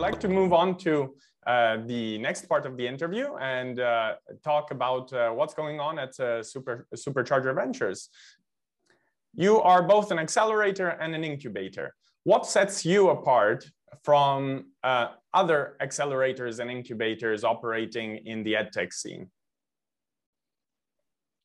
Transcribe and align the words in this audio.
like 0.00 0.18
to 0.20 0.28
move 0.28 0.52
on 0.52 0.76
to 0.78 1.14
uh, 1.46 1.78
the 1.86 2.18
next 2.18 2.48
part 2.48 2.66
of 2.66 2.76
the 2.76 2.86
interview 2.86 3.34
and 3.36 3.80
uh, 3.80 4.14
talk 4.42 4.70
about 4.70 5.12
uh, 5.12 5.30
what's 5.30 5.54
going 5.54 5.78
on 5.78 5.98
at 5.98 6.18
uh, 6.18 6.42
Super, 6.42 6.86
Supercharger 6.94 7.54
Ventures. 7.54 8.08
You 9.34 9.60
are 9.60 9.82
both 9.82 10.10
an 10.10 10.18
accelerator 10.18 10.88
and 10.88 11.14
an 11.14 11.22
incubator. 11.22 11.94
What 12.24 12.46
sets 12.46 12.84
you 12.84 13.10
apart 13.10 13.64
from 14.02 14.66
uh, 14.82 15.08
other 15.32 15.76
accelerators 15.80 16.58
and 16.58 16.70
incubators 16.70 17.44
operating 17.44 18.16
in 18.26 18.42
the 18.42 18.54
edtech 18.54 18.92
scene? 18.92 19.30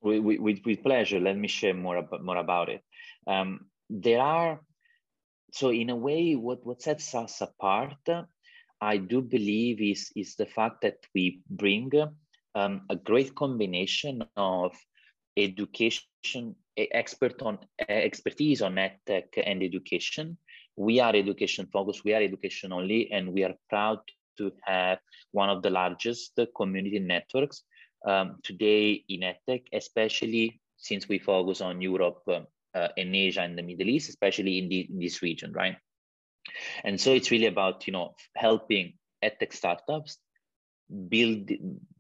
With, 0.01 0.23
with, 0.23 0.59
with 0.65 0.83
pleasure, 0.83 1.19
let 1.19 1.37
me 1.37 1.47
share 1.47 1.73
more, 1.73 1.97
about, 1.97 2.23
more 2.23 2.37
about 2.37 2.69
it. 2.69 2.81
Um, 3.27 3.67
there 3.89 4.21
are, 4.21 4.59
so 5.51 5.69
in 5.69 5.89
a 5.89 5.95
way, 5.95 6.35
what, 6.35 6.65
what 6.65 6.81
sets 6.81 7.15
us 7.15 7.41
apart 7.41 7.95
I 8.81 8.97
do 8.97 9.21
believe 9.21 9.81
is, 9.81 10.11
is 10.15 10.35
the 10.35 10.45
fact 10.45 10.81
that 10.81 10.97
we 11.13 11.41
bring 11.49 11.91
um, 12.55 12.81
a 12.89 12.95
great 12.95 13.35
combination 13.35 14.23
of 14.35 14.75
education, 15.37 16.55
expert 16.77 17.41
on 17.41 17.59
expertise 17.87 18.61
on 18.61 18.75
tech 19.05 19.25
and 19.43 19.63
education. 19.63 20.37
We 20.75 20.99
are 20.99 21.15
education 21.15 21.67
focused, 21.71 22.03
we 22.03 22.13
are 22.13 22.21
education 22.21 22.73
only, 22.73 23.11
and 23.11 23.33
we 23.33 23.43
are 23.43 23.55
proud 23.69 23.99
to 24.37 24.51
have 24.63 24.99
one 25.31 25.49
of 25.49 25.61
the 25.61 25.69
largest 25.69 26.37
community 26.55 26.99
networks 26.99 27.63
um, 28.05 28.37
today 28.43 29.03
in 29.07 29.21
EdTech, 29.21 29.63
especially 29.73 30.59
since 30.77 31.07
we 31.07 31.19
focus 31.19 31.61
on 31.61 31.81
Europe 31.81 32.23
uh, 32.27 32.87
and 32.97 33.15
Asia 33.15 33.41
and 33.41 33.57
the 33.57 33.63
Middle 33.63 33.89
East, 33.89 34.09
especially 34.09 34.59
in, 34.59 34.69
the, 34.69 34.81
in 34.91 34.99
this 34.99 35.21
region, 35.21 35.51
right? 35.53 35.77
And 36.83 36.99
so 36.99 37.13
it's 37.13 37.31
really 37.31 37.47
about 37.47 37.87
you 37.87 37.93
know 37.93 38.15
helping 38.35 38.93
edtech 39.23 39.53
startups 39.53 40.17
build, 41.09 41.49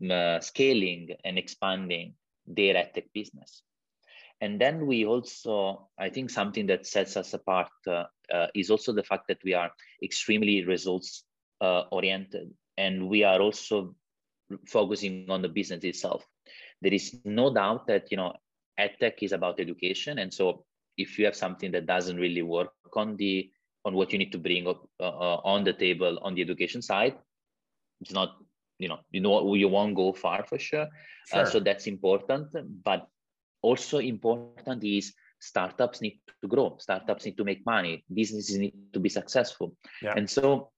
uh, 0.09 0.39
scaling, 0.39 1.09
and 1.23 1.37
expanding 1.37 2.13
their 2.45 2.75
edtech 2.75 3.05
business. 3.13 3.63
And 4.41 4.59
then 4.59 4.85
we 4.85 5.05
also, 5.05 5.87
I 5.97 6.09
think, 6.09 6.29
something 6.29 6.67
that 6.67 6.85
sets 6.85 7.15
us 7.17 7.33
apart 7.33 7.69
uh, 7.87 8.03
uh, 8.31 8.47
is 8.53 8.69
also 8.69 8.91
the 8.91 9.03
fact 9.03 9.27
that 9.29 9.39
we 9.43 9.53
are 9.53 9.71
extremely 10.03 10.65
results 10.65 11.23
uh, 11.61 11.83
oriented, 11.91 12.51
and 12.77 13.07
we 13.07 13.23
are 13.23 13.41
also 13.41 13.95
focusing 14.67 15.29
on 15.29 15.41
the 15.41 15.49
business 15.49 15.83
itself. 15.83 16.25
There 16.81 16.93
is 16.93 17.15
no 17.23 17.53
doubt 17.53 17.87
that 17.87 18.11
you 18.11 18.17
know 18.17 18.35
edtech 18.79 19.23
is 19.23 19.31
about 19.31 19.59
education, 19.59 20.19
and 20.19 20.33
so 20.33 20.65
if 20.97 21.17
you 21.17 21.25
have 21.25 21.35
something 21.35 21.71
that 21.71 21.85
doesn't 21.85 22.17
really 22.17 22.41
work 22.41 22.73
on 22.95 23.15
the 23.15 23.49
on 23.85 23.93
what 23.93 24.11
you 24.11 24.17
need 24.17 24.31
to 24.31 24.37
bring 24.37 24.67
up 24.67 24.81
uh, 24.99 25.07
uh, 25.07 25.41
on 25.45 25.63
the 25.63 25.73
table 25.73 26.19
on 26.23 26.33
the 26.35 26.41
education 26.41 26.81
side. 26.81 27.15
It's 28.01 28.11
not 28.11 28.35
you 28.79 28.89
know 28.89 28.99
you 29.11 29.21
know 29.21 29.53
you 29.53 29.69
won't 29.69 29.95
go 29.95 30.11
far 30.11 30.43
for 30.45 30.59
sure, 30.59 30.81
uh, 30.81 30.87
sure. 31.31 31.41
Uh, 31.41 31.45
so 31.45 31.59
that's 31.59 31.87
important 31.87 32.49
but 32.83 33.07
also 33.61 33.99
important 33.99 34.83
is 34.83 35.13
startups 35.39 36.01
need 36.01 36.19
to 36.41 36.47
grow. 36.47 36.77
Startups 36.79 37.25
need 37.25 37.37
to 37.37 37.43
make 37.43 37.65
money. 37.65 38.03
Businesses 38.13 38.57
need 38.57 38.73
to 38.93 38.99
be 38.99 39.09
successful. 39.09 39.75
Yeah. 40.01 40.13
and 40.17 40.29
so 40.29 40.71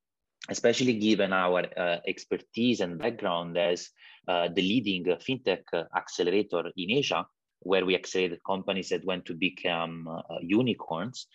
especially 0.50 0.94
given 0.94 1.34
our 1.34 1.66
uh, 1.76 1.98
expertise 2.08 2.80
and 2.80 3.00
background 3.00 3.58
as 3.58 3.90
uh, 4.28 4.48
the 4.54 4.62
leading 4.62 5.04
fintech 5.04 5.64
accelerator 5.96 6.64
in 6.78 6.92
asia 6.92 7.26
where 7.62 7.86
we 7.86 7.96
accelerated 7.96 8.40
companies 8.46 8.90
that 8.90 9.04
went 9.04 9.26
to 9.26 9.34
become 9.34 10.08
unicorns 10.42 11.28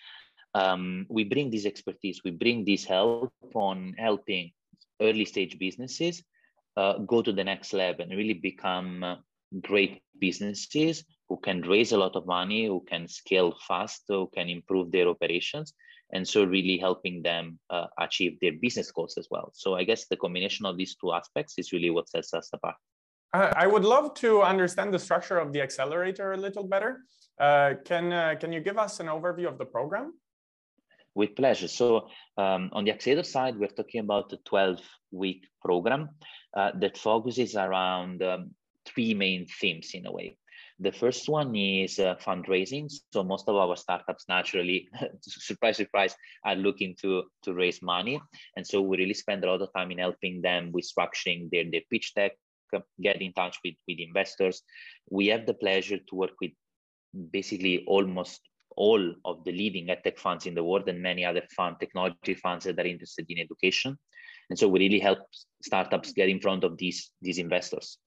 um, 0.55 1.07
we 1.09 1.25
bring 1.25 1.51
this 1.51 1.67
expertise, 1.67 2.21
we 2.25 2.31
bring 2.31 2.65
this 2.65 2.85
help 2.85 3.33
on 3.55 3.95
helping 3.99 4.51
early 5.01 5.25
stage 5.25 5.59
businesses 5.59 6.23
uh, 6.77 6.99
go 6.99 7.23
to 7.23 7.33
the 7.33 7.45
next 7.45 7.73
level 7.73 8.03
and 8.03 8.17
really 8.17 8.35
become 8.35 9.03
uh, 9.03 9.17
great 9.61 10.03
businesses 10.19 11.05
who 11.29 11.37
can 11.39 11.61
raise 11.63 11.93
a 11.93 11.97
lot 11.97 12.17
of 12.17 12.27
money, 12.27 12.67
who 12.67 12.85
can 12.89 13.09
scale 13.09 13.55
fast, 13.67 14.03
who 14.09 14.29
can 14.35 14.49
improve 14.49 14.91
their 14.91 15.09
operations, 15.09 15.75
and 16.13 16.27
so 16.27 16.45
really 16.45 16.79
helping 16.79 17.23
them 17.23 17.59
uh, 17.71 17.87
achieve 17.99 18.39
their 18.41 18.53
business 18.61 18.91
goals 18.91 19.17
as 19.19 19.29
well. 19.31 19.51
So 19.55 19.75
I 19.75 19.85
guess 19.85 20.07
the 20.07 20.17
combination 20.17 20.67
of 20.67 20.77
these 20.77 20.95
two 20.97 21.13
aspects 21.13 21.55
is 21.59 21.73
really 21.73 21.91
what 21.91 22.09
sets 22.09 22.35
us 22.35 22.51
apart. 22.53 22.77
I 23.35 23.67
would 23.67 23.85
love 23.85 24.13
to 24.17 24.43
understand 24.43 24.93
the 24.93 24.99
structure 24.99 25.39
of 25.39 25.55
the 25.55 25.63
accelerator 25.63 26.35
a 26.35 26.37
little 26.37 26.65
better. 26.65 27.01
Uh, 27.41 27.75
can 27.83 28.13
uh, 28.13 28.35
can 28.39 28.53
you 28.53 28.61
give 28.61 28.77
us 28.77 29.01
an 29.01 29.07
overview 29.07 29.49
of 29.49 29.57
the 29.57 29.65
program? 29.65 30.13
With 31.15 31.37
pleasure. 31.37 31.69
So 31.69 32.09
um, 32.39 32.71
on 32.73 32.85
the 32.85 32.93
Accelerator 32.93 33.25
side, 33.25 33.57
we're 33.59 33.69
talking 33.69 34.01
about 34.01 34.33
a 34.33 34.39
12-week 34.49 35.47
program 35.65 36.11
uh, 36.57 36.73
that 36.81 36.99
focuses 36.99 37.57
around 37.57 38.23
um, 38.23 38.51
three 38.87 39.15
main 39.15 39.47
themes 39.47 39.91
in 39.95 40.07
a 40.07 40.13
way. 40.13 40.37
The 40.81 40.93
first 40.93 41.29
one 41.29 41.55
is 41.55 41.99
uh, 41.99 42.17
fundraising. 42.17 42.91
So 43.13 43.23
most 43.23 43.49
of 43.49 43.55
our 43.55 43.77
startups 43.77 44.25
naturally, 44.29 44.89
surprise, 45.21 45.77
surprise, 45.77 46.17
are 46.45 46.57
looking 46.57 46.97
to, 47.03 47.25
to 47.45 47.55
raise 47.55 47.83
money. 47.83 48.21
And 48.57 48.67
so 48.67 48.81
we 48.81 48.97
really 48.97 49.15
spend 49.15 49.45
a 49.45 49.51
lot 49.51 49.63
of 49.63 49.73
time 49.75 49.91
in 49.93 49.99
helping 49.99 50.43
them 50.43 50.73
with 50.73 50.91
structuring 50.91 51.51
their, 51.51 51.65
their 51.71 51.83
pitch 51.91 52.15
deck, 52.15 52.33
get 53.01 53.21
in 53.21 53.33
touch 53.35 53.59
with, 53.65 53.75
with 53.87 53.99
investors. 54.01 54.63
We 55.11 55.27
have 55.29 55.47
the 55.47 55.55
pleasure 55.55 55.99
to 55.99 56.15
work 56.15 56.33
with 56.41 56.53
basically 57.31 57.85
almost 57.87 58.41
all 58.77 59.15
of 59.25 59.45
the 59.45 59.53
leading 59.53 59.87
edtech 59.89 60.19
funds 60.19 60.47
in 60.47 60.55
the 60.55 60.65
world 60.65 60.89
and 60.89 61.01
many 61.01 61.25
other 61.25 61.43
fund 61.57 61.77
technology 61.81 62.35
funds 62.35 62.65
that 62.65 62.79
are 62.79 62.87
interested 62.87 63.27
in 63.29 63.39
education. 63.39 63.99
And 64.51 64.59
so 64.59 64.69
we 64.69 64.81
really 64.81 64.99
help 64.99 65.21
startups 65.63 66.13
get 66.13 66.29
in 66.29 66.41
front 66.41 66.65
of 66.65 66.77
these, 66.77 67.11
these 67.21 67.39
investors. 67.39 67.99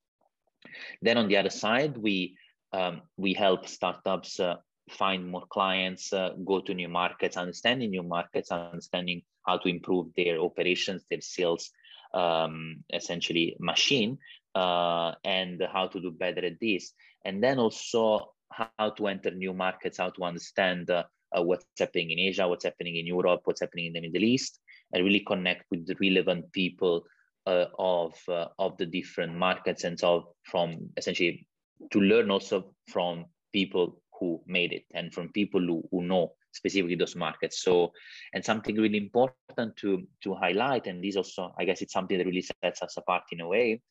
Then 1.02 1.18
on 1.18 1.28
the 1.28 1.38
other 1.38 1.50
side, 1.50 1.98
we 1.98 2.38
um, 2.74 3.04
we 3.16 3.34
help 3.34 3.68
startups 3.68 4.40
uh, 4.40 4.56
find 4.90 5.30
more 5.30 5.46
clients, 5.50 6.12
uh, 6.12 6.32
go 6.44 6.60
to 6.62 6.74
new 6.74 6.90
markets, 6.90 7.38
understanding 7.38 7.92
new 7.92 8.04
markets, 8.04 8.52
understanding 8.52 9.22
how 9.46 9.58
to 9.58 9.70
improve 9.70 10.08
their 10.18 10.40
operations, 10.40 11.06
their 11.10 11.22
sales, 11.22 11.72
um, 12.14 12.84
essentially 12.94 13.56
machine, 13.60 14.18
uh, 14.56 15.14
and 15.24 15.62
how 15.72 15.88
to 15.88 16.00
do 16.02 16.12
better 16.12 16.46
at 16.46 16.60
this. 16.60 16.94
And 17.24 17.42
then 17.42 17.60
also 17.60 18.34
how 18.52 18.90
to 18.90 19.08
enter 19.08 19.32
new 19.32 19.54
markets, 19.54 19.98
how 19.98 20.10
to 20.10 20.24
understand 20.24 20.90
uh, 20.90 21.04
uh, 21.38 21.42
what's 21.42 21.66
happening 21.80 22.12
in 22.12 22.20
Asia, 22.20 22.48
what's 22.48 22.66
happening 22.66 22.96
in 22.98 23.06
Europe, 23.06 23.42
what's 23.46 23.62
happening 23.62 23.88
in 23.88 23.94
the 23.94 24.02
Middle 24.02 24.24
East, 24.24 24.60
and 24.94 25.04
really 25.04 25.24
connect 25.28 25.66
with 25.72 25.86
the 25.88 25.96
relevant 26.00 26.52
people 26.52 27.06
uh, 27.48 27.66
of 27.78 28.14
uh, 28.28 28.48
of 28.60 28.78
the 28.78 28.86
different 28.86 29.36
markets, 29.36 29.84
and 29.84 30.00
so 30.00 30.34
from 30.44 30.90
essentially 30.98 31.48
to 31.92 32.00
learn 32.00 32.32
also 32.32 32.74
from 32.88 33.26
people 33.54 34.02
who 34.20 34.42
made 34.48 34.72
it 34.72 34.84
and 34.94 35.14
from 35.14 35.32
people 35.34 35.60
who, 35.60 35.84
who 35.92 36.04
know 36.04 36.32
specifically 36.54 36.96
those 36.96 37.16
markets. 37.16 37.62
So, 37.62 37.92
and 38.34 38.44
something 38.44 38.76
really 38.76 38.98
important 38.98 39.76
to 39.78 40.08
to 40.24 40.34
highlight, 40.36 40.88
and 40.88 41.04
this 41.04 41.18
also, 41.18 41.54
I 41.60 41.66
guess, 41.66 41.82
it's 41.82 41.94
something 41.94 42.18
that 42.18 42.26
really 42.26 42.46
sets 42.64 42.82
us 42.82 42.98
apart 42.98 43.24
in 43.32 43.42
a 43.42 43.48
way, 43.48 43.82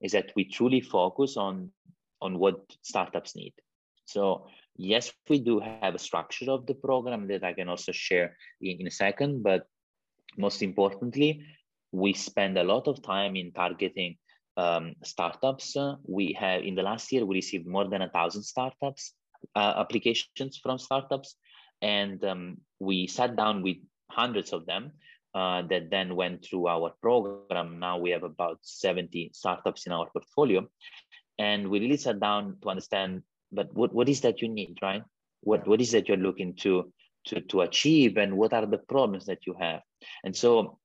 is 0.00 0.12
that 0.12 0.32
we 0.34 0.44
truly 0.46 0.80
focus 0.80 1.36
on 1.36 1.70
on 2.20 2.38
what 2.38 2.56
startups 2.82 3.36
need. 3.36 3.52
So 4.04 4.46
yes, 4.76 5.12
we 5.28 5.38
do 5.40 5.60
have 5.60 5.94
a 5.94 5.98
structure 5.98 6.50
of 6.50 6.66
the 6.66 6.74
program 6.74 7.26
that 7.28 7.44
I 7.44 7.52
can 7.52 7.68
also 7.68 7.92
share 7.92 8.36
in, 8.60 8.80
in 8.80 8.86
a 8.86 8.90
second, 8.90 9.42
but 9.42 9.66
most 10.36 10.62
importantly, 10.62 11.44
we 11.92 12.12
spend 12.12 12.58
a 12.58 12.64
lot 12.64 12.88
of 12.88 13.02
time 13.02 13.36
in 13.36 13.52
targeting 13.52 14.16
um, 14.56 14.94
startups. 15.04 15.76
We 16.04 16.36
have 16.38 16.62
in 16.62 16.74
the 16.74 16.82
last 16.82 17.12
year 17.12 17.24
we 17.24 17.36
received 17.36 17.66
more 17.66 17.88
than 17.88 18.02
a 18.02 18.10
thousand 18.10 18.42
startups 18.42 19.14
uh, 19.54 19.74
applications 19.76 20.58
from 20.62 20.78
startups, 20.78 21.36
and 21.82 22.22
um, 22.24 22.58
we 22.80 23.06
sat 23.06 23.36
down 23.36 23.62
with 23.62 23.76
hundreds 24.10 24.52
of 24.52 24.66
them 24.66 24.92
uh, 25.34 25.62
that 25.62 25.90
then 25.90 26.16
went 26.16 26.44
through 26.44 26.66
our 26.68 26.90
program. 27.02 27.78
Now 27.78 27.98
we 27.98 28.10
have 28.10 28.22
about 28.22 28.58
70 28.62 29.30
startups 29.34 29.86
in 29.86 29.92
our 29.92 30.08
portfolio, 30.10 30.66
and 31.38 31.68
we 31.68 31.80
really 31.80 31.96
sat 31.96 32.20
down 32.20 32.56
to 32.62 32.68
understand 32.68 33.22
but 33.54 33.72
what, 33.74 33.94
what 33.94 34.08
is 34.08 34.20
that 34.22 34.42
you 34.42 34.48
need 34.48 34.78
right? 34.82 35.02
What 35.40 35.66
what 35.66 35.80
is 35.80 35.92
that 35.92 36.08
you're 36.08 36.16
looking 36.16 36.54
to 36.56 36.92
to 37.26 37.40
to 37.40 37.60
achieve 37.62 38.16
and 38.16 38.36
what 38.36 38.52
are 38.52 38.66
the 38.66 38.78
problems 38.78 39.26
that 39.26 39.46
you 39.46 39.54
have? 39.58 39.80
And 40.24 40.36
so 40.36 40.78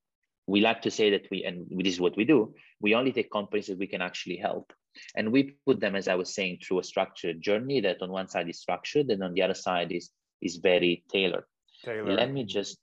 we 0.47 0.61
like 0.61 0.81
to 0.83 0.91
say 0.91 1.11
that 1.11 1.27
we 1.31 1.43
and 1.43 1.67
this 1.69 1.93
is 1.93 2.01
what 2.01 2.17
we 2.17 2.25
do 2.25 2.53
we 2.81 2.95
only 2.95 3.11
take 3.11 3.31
companies 3.31 3.67
that 3.67 3.77
we 3.77 3.87
can 3.87 4.01
actually 4.01 4.37
help. 4.37 4.71
And 5.15 5.31
we 5.31 5.55
put 5.65 5.79
them 5.79 5.95
as 5.95 6.07
i 6.07 6.15
was 6.15 6.33
saying 6.33 6.59
through 6.59 6.79
a 6.79 6.83
structured 6.83 7.41
journey 7.41 7.79
that 7.81 8.01
on 8.01 8.11
one 8.11 8.27
side 8.27 8.49
is 8.49 8.59
structured 8.59 9.09
and 9.09 9.23
on 9.23 9.33
the 9.33 9.43
other 9.43 9.53
side 9.53 9.91
is 9.91 10.09
is 10.41 10.57
very 10.57 11.03
tailored, 11.11 11.43
tailored. 11.85 12.15
let 12.15 12.31
me 12.31 12.43
just 12.43 12.79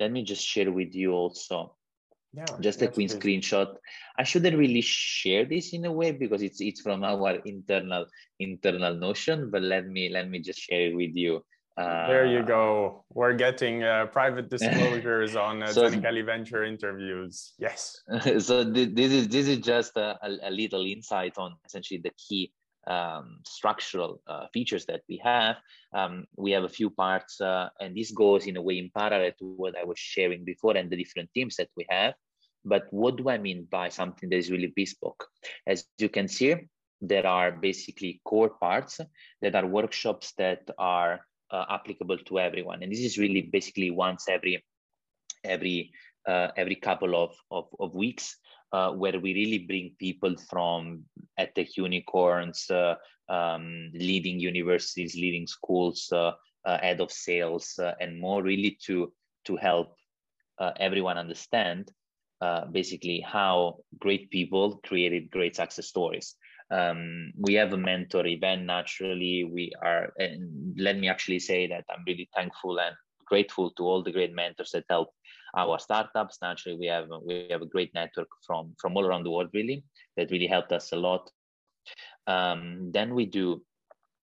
let 0.00 0.10
me 0.10 0.22
just 0.24 0.44
share 0.44 0.72
with 0.72 0.94
you 0.94 1.12
also 1.12 1.76
yeah, 2.36 2.44
just 2.60 2.82
a 2.82 2.88
quick 2.88 3.08
screenshot 3.08 3.76
i 4.18 4.22
shouldn't 4.22 4.56
really 4.58 4.80
share 4.80 5.44
this 5.44 5.72
in 5.72 5.84
a 5.84 5.92
way 5.92 6.10
because 6.12 6.42
it's 6.42 6.60
it's 6.60 6.80
from 6.80 7.04
our 7.04 7.36
internal 7.44 8.06
internal 8.40 8.94
notion 8.94 9.50
but 9.50 9.62
let 9.62 9.86
me 9.86 10.08
let 10.08 10.28
me 10.28 10.38
just 10.38 10.58
share 10.58 10.88
it 10.88 10.96
with 10.96 11.14
you 11.14 11.42
Uh, 11.76 12.06
there 12.06 12.26
you 12.26 12.42
go. 12.46 13.04
We're 13.10 13.34
getting 13.34 13.82
uh, 13.82 14.06
private 14.06 14.48
disclosures 14.48 15.34
on 15.46 15.62
uh, 15.62 15.72
so, 15.72 15.88
Venture 15.88 16.62
interviews. 16.62 17.54
Yes. 17.58 17.98
so 18.38 18.62
th- 18.62 18.94
this 18.94 19.10
is 19.10 19.26
this 19.26 19.48
is 19.48 19.58
just 19.58 19.96
a, 19.96 20.14
a, 20.22 20.50
little 20.50 20.86
insight 20.86 21.34
on 21.36 21.56
essentially 21.66 21.98
the 21.98 22.12
key 22.14 22.52
um, 22.86 23.40
structural 23.44 24.20
uh, 24.26 24.46
features 24.52 24.86
that 24.86 25.02
we 25.08 25.20
have. 25.22 25.56
Um, 25.92 26.26
we 26.36 26.52
have 26.52 26.64
a 26.64 26.68
few 26.68 26.90
parts, 26.90 27.40
uh, 27.40 27.68
and 27.80 27.96
this 27.96 28.10
goes 28.10 28.46
in 28.46 28.56
a 28.56 28.62
way 28.62 28.78
in 28.78 28.90
parallel 28.96 29.32
to 29.38 29.54
what 29.56 29.78
I 29.78 29.84
was 29.84 29.98
sharing 29.98 30.44
before 30.44 30.76
and 30.76 30.90
the 30.90 30.96
different 30.96 31.30
teams 31.34 31.56
that 31.56 31.68
we 31.76 31.86
have. 31.88 32.14
But 32.64 32.86
what 32.90 33.16
do 33.16 33.28
I 33.28 33.38
mean 33.38 33.66
by 33.70 33.90
something 33.90 34.28
that 34.30 34.36
is 34.36 34.50
really 34.50 34.72
bespoke? 34.74 35.28
As 35.66 35.84
you 35.98 36.08
can 36.08 36.28
see, 36.28 36.54
there 37.00 37.26
are 37.26 37.52
basically 37.52 38.20
core 38.24 38.50
parts 38.50 39.00
that 39.42 39.54
are 39.54 39.66
workshops 39.66 40.32
that 40.38 40.62
are 40.78 41.20
uh, 41.50 41.64
applicable 41.68 42.18
to 42.18 42.38
everyone. 42.38 42.82
And 42.82 42.90
this 42.90 43.00
is 43.00 43.18
really 43.18 43.42
basically 43.42 43.90
once 43.90 44.28
every 44.28 44.64
every 45.44 45.92
uh, 46.26 46.48
every 46.56 46.76
couple 46.76 47.14
of, 47.14 47.34
of, 47.50 47.66
of 47.78 47.94
weeks 47.94 48.36
uh, 48.74 48.90
where 48.90 49.20
we 49.20 49.32
really 49.34 49.58
bring 49.58 49.94
people 50.00 50.34
from 50.50 51.04
tech 51.38 51.76
unicorns, 51.76 52.68
uh, 52.72 52.96
um, 53.28 53.88
leading 53.94 54.40
universities, 54.40 55.14
leading 55.14 55.46
schools, 55.46 56.08
uh, 56.10 56.32
uh, 56.64 56.78
head 56.78 57.00
of 57.00 57.12
sales, 57.12 57.78
and 58.00 58.18
more 58.18 58.42
really 58.42 58.76
to 58.84 59.12
to 59.44 59.54
help 59.54 59.94
everyone 60.80 61.16
understand 61.18 61.92
basically 62.72 63.20
how 63.20 63.76
great 64.00 64.28
people 64.30 64.80
created 64.84 65.30
great 65.30 65.54
success 65.54 65.86
stories. 65.86 66.34
Um, 66.72 67.32
we 67.38 67.54
have 67.54 67.72
a 67.74 67.76
mentor 67.76 68.26
event 68.26 68.64
naturally. 68.64 69.44
We 69.44 69.70
are 69.82 70.12
and 70.18 70.74
let 70.76 70.98
me 70.98 71.08
actually 71.08 71.38
say 71.38 71.68
that 71.68 71.84
i'm 71.90 72.02
really 72.06 72.28
thankful 72.34 72.80
and 72.80 72.96
grateful 73.26 73.70
to 73.72 73.84
all 73.84 74.02
the 74.02 74.12
great 74.12 74.34
mentors 74.34 74.70
that 74.72 74.84
help 74.88 75.08
our 75.56 75.78
startups 75.78 76.38
naturally 76.42 76.78
we 76.78 76.86
have 76.86 77.08
we 77.26 77.46
have 77.50 77.62
a 77.62 77.72
great 77.74 77.92
network 77.94 78.28
from 78.46 78.74
from 78.80 78.96
all 78.96 79.06
around 79.06 79.24
the 79.24 79.30
world 79.30 79.50
really 79.52 79.84
that 80.16 80.30
really 80.30 80.46
helped 80.46 80.72
us 80.72 80.92
a 80.92 80.96
lot 80.96 81.30
um, 82.26 82.90
then 82.92 83.14
we 83.14 83.26
do 83.26 83.62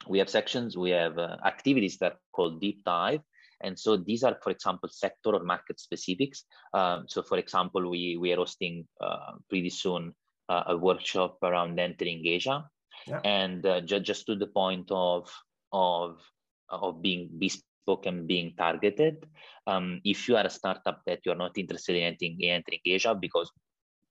we 0.09 0.19
have 0.19 0.31
sections 0.31 0.77
we 0.77 0.91
have 0.91 1.19
uh, 1.19 1.37
activities 1.45 1.99
that 1.99 2.13
are 2.13 2.21
called 2.33 2.61
deep 2.61 2.83
dive 2.85 3.21
and 3.63 3.79
so 3.79 3.97
these 3.97 4.25
are, 4.25 4.37
for 4.43 4.51
example, 4.51 4.89
sector 4.91 5.35
or 5.35 5.43
market 5.43 5.79
specifics. 5.79 6.45
Um, 6.73 7.05
so, 7.09 7.23
for 7.23 7.39
example, 7.39 7.91
we 7.91 8.17
we 8.17 8.33
are 8.33 8.37
hosting 8.37 8.87
uh, 9.01 9.33
pretty 9.49 9.71
soon 9.71 10.15
uh, 10.49 10.65
a 10.67 10.77
workshop 10.77 11.39
around 11.43 11.79
entering 11.79 12.27
Asia, 12.27 12.65
yeah. 13.07 13.21
and 13.25 13.65
uh, 13.67 13.81
ju- 13.83 14.01
just 14.01 14.27
to 14.27 14.37
the 14.37 14.47
point 14.47 14.91
of 14.91 15.31
of 15.73 16.21
of 16.71 17.03
being 17.03 17.29
bespoke 17.39 17.65
and 18.07 18.27
being 18.27 18.55
targeted. 18.57 19.27
Um, 19.67 20.01
if 20.05 20.29
you 20.29 20.37
are 20.37 20.47
a 20.47 20.51
startup 20.51 21.03
that 21.07 21.21
you're 21.25 21.35
not 21.35 21.59
interested 21.59 21.97
in 21.97 22.03
entering, 22.03 22.39
entering 22.43 22.81
Asia 22.85 23.15
because 23.15 23.51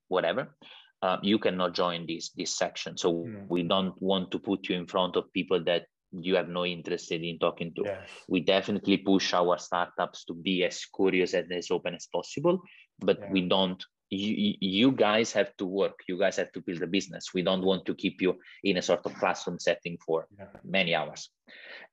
whatever, 0.08 0.56
uh, 1.02 1.16
you 1.22 1.38
cannot 1.38 1.74
join 1.74 2.06
this 2.06 2.30
this 2.30 2.56
section. 2.56 2.96
So 2.98 3.12
mm. 3.12 3.46
we 3.48 3.62
don't 3.62 3.94
want 4.02 4.30
to 4.32 4.38
put 4.38 4.68
you 4.68 4.76
in 4.76 4.86
front 4.86 5.16
of 5.16 5.32
people 5.32 5.64
that 5.64 5.86
you 6.12 6.34
have 6.34 6.48
no 6.48 6.66
interest 6.66 7.12
in 7.12 7.38
talking 7.38 7.72
to. 7.74 7.82
Yes. 7.84 8.08
We 8.28 8.40
definitely 8.40 8.98
push 8.98 9.32
our 9.32 9.58
startups 9.58 10.24
to 10.26 10.34
be 10.34 10.64
as 10.64 10.84
curious 10.84 11.34
and 11.34 11.50
as 11.52 11.70
open 11.70 11.94
as 11.94 12.08
possible, 12.12 12.60
but 12.98 13.18
yeah. 13.20 13.30
we 13.30 13.48
don't 13.48 13.82
you, 14.10 14.54
you 14.60 14.92
guys 14.92 15.32
have 15.32 15.56
to 15.56 15.64
work 15.64 16.00
you 16.08 16.18
guys 16.18 16.36
have 16.36 16.50
to 16.52 16.60
build 16.60 16.82
a 16.82 16.86
business 16.86 17.32
we 17.32 17.42
don't 17.42 17.64
want 17.64 17.86
to 17.86 17.94
keep 17.94 18.20
you 18.20 18.36
in 18.64 18.76
a 18.76 18.82
sort 18.82 19.06
of 19.06 19.14
classroom 19.14 19.58
setting 19.58 19.96
for 20.04 20.26
yeah. 20.36 20.46
many 20.64 20.94
hours 20.94 21.30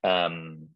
um, 0.03 0.67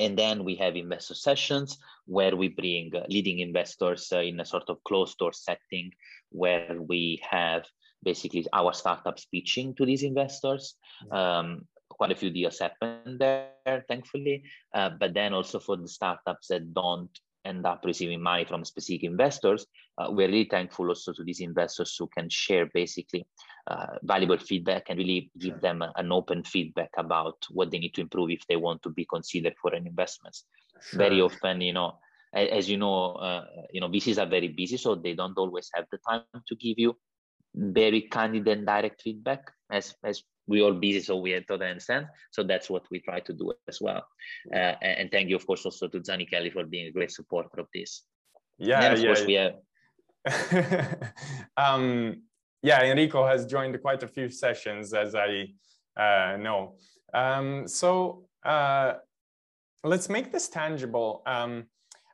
and 0.00 0.18
then 0.18 0.44
we 0.44 0.54
have 0.56 0.76
investor 0.76 1.14
sessions 1.14 1.78
where 2.06 2.36
we 2.36 2.48
bring 2.48 2.92
leading 3.08 3.40
investors 3.40 4.12
uh, 4.12 4.20
in 4.20 4.40
a 4.40 4.44
sort 4.44 4.64
of 4.68 4.82
closed 4.84 5.18
door 5.18 5.32
setting 5.32 5.92
where 6.30 6.76
we 6.80 7.20
have 7.28 7.64
basically 8.02 8.46
our 8.52 8.72
startups 8.72 9.26
pitching 9.26 9.74
to 9.74 9.86
these 9.86 10.02
investors. 10.02 10.74
Um, 11.10 11.66
quite 11.88 12.12
a 12.12 12.16
few 12.16 12.30
deals 12.30 12.58
happen 12.58 13.18
there 13.18 13.84
thankfully. 13.88 14.44
Uh, 14.74 14.90
but 14.98 15.14
then 15.14 15.32
also 15.32 15.58
for 15.58 15.76
the 15.76 15.88
startups 15.88 16.48
that 16.48 16.74
don't 16.74 17.10
end 17.44 17.66
up 17.66 17.82
receiving 17.84 18.22
money 18.22 18.44
from 18.44 18.64
specific 18.64 19.04
investors, 19.04 19.66
uh, 19.98 20.06
we're 20.10 20.28
really 20.28 20.48
thankful 20.50 20.88
also 20.88 21.12
to 21.12 21.24
these 21.24 21.40
investors 21.40 21.94
who 21.98 22.08
can 22.16 22.28
share 22.28 22.66
basically 22.72 23.26
uh, 23.66 23.86
valuable 24.02 24.38
feedback 24.38 24.84
and 24.88 24.98
really 24.98 25.30
give 25.38 25.60
them 25.60 25.82
a, 25.82 25.92
an 25.96 26.12
open 26.12 26.42
feedback 26.42 26.90
about 26.96 27.36
what 27.50 27.70
they 27.70 27.78
need 27.78 27.94
to 27.94 28.00
improve 28.00 28.30
if 28.30 28.46
they 28.48 28.56
want 28.56 28.82
to 28.82 28.90
be 28.90 29.04
considered 29.04 29.54
for 29.60 29.74
an 29.74 29.86
investment. 29.86 30.36
Sure. 30.80 30.98
Very 30.98 31.20
often, 31.20 31.60
you 31.60 31.72
know, 31.72 31.98
as 32.34 32.68
you 32.68 32.76
know, 32.76 33.12
uh, 33.12 33.44
you 33.72 33.80
know, 33.80 33.88
VCs 33.88 34.20
are 34.20 34.28
very 34.28 34.48
busy, 34.48 34.76
so 34.76 34.96
they 34.96 35.14
don't 35.14 35.38
always 35.38 35.70
have 35.74 35.86
the 35.92 35.98
time 36.08 36.22
to 36.46 36.56
give 36.56 36.78
you 36.78 36.96
very 37.54 38.02
candid 38.02 38.48
and 38.48 38.66
direct 38.66 39.02
feedback 39.02 39.52
as 39.70 39.94
as 40.02 40.24
we 40.46 40.62
all 40.62 40.74
busy, 40.74 41.00
so 41.00 41.16
we 41.16 41.30
had 41.30 41.46
totally 41.48 41.70
understand. 41.70 42.06
So 42.30 42.42
that's 42.42 42.68
what 42.68 42.84
we 42.90 43.00
try 43.00 43.20
to 43.20 43.32
do 43.32 43.52
as 43.68 43.80
well. 43.80 44.06
Uh, 44.52 44.74
and, 44.82 44.98
and, 44.98 45.10
thank 45.10 45.28
you, 45.28 45.36
of 45.36 45.46
course, 45.46 45.64
also 45.64 45.88
to 45.88 46.00
Zanichelli 46.00 46.52
for 46.52 46.64
being 46.64 46.88
a 46.88 46.90
great 46.90 47.10
supporter 47.10 47.60
of 47.60 47.66
this. 47.72 48.02
Yeah, 48.58 48.92
of 48.92 49.00
yeah. 49.00 49.06
course, 49.06 49.24
we 49.24 49.34
have. 49.34 49.54
um, 51.56 52.22
yeah, 52.62 52.82
Enrico 52.82 53.26
has 53.26 53.46
joined 53.46 53.80
quite 53.82 54.02
a 54.02 54.08
few 54.08 54.28
sessions, 54.30 54.94
as 54.94 55.14
I 55.14 55.48
uh, 55.96 56.36
know. 56.36 56.76
Um, 57.12 57.68
so 57.68 58.26
uh, 58.44 58.94
let's 59.82 60.08
make 60.08 60.32
this 60.32 60.48
tangible. 60.48 61.22
Um, 61.26 61.64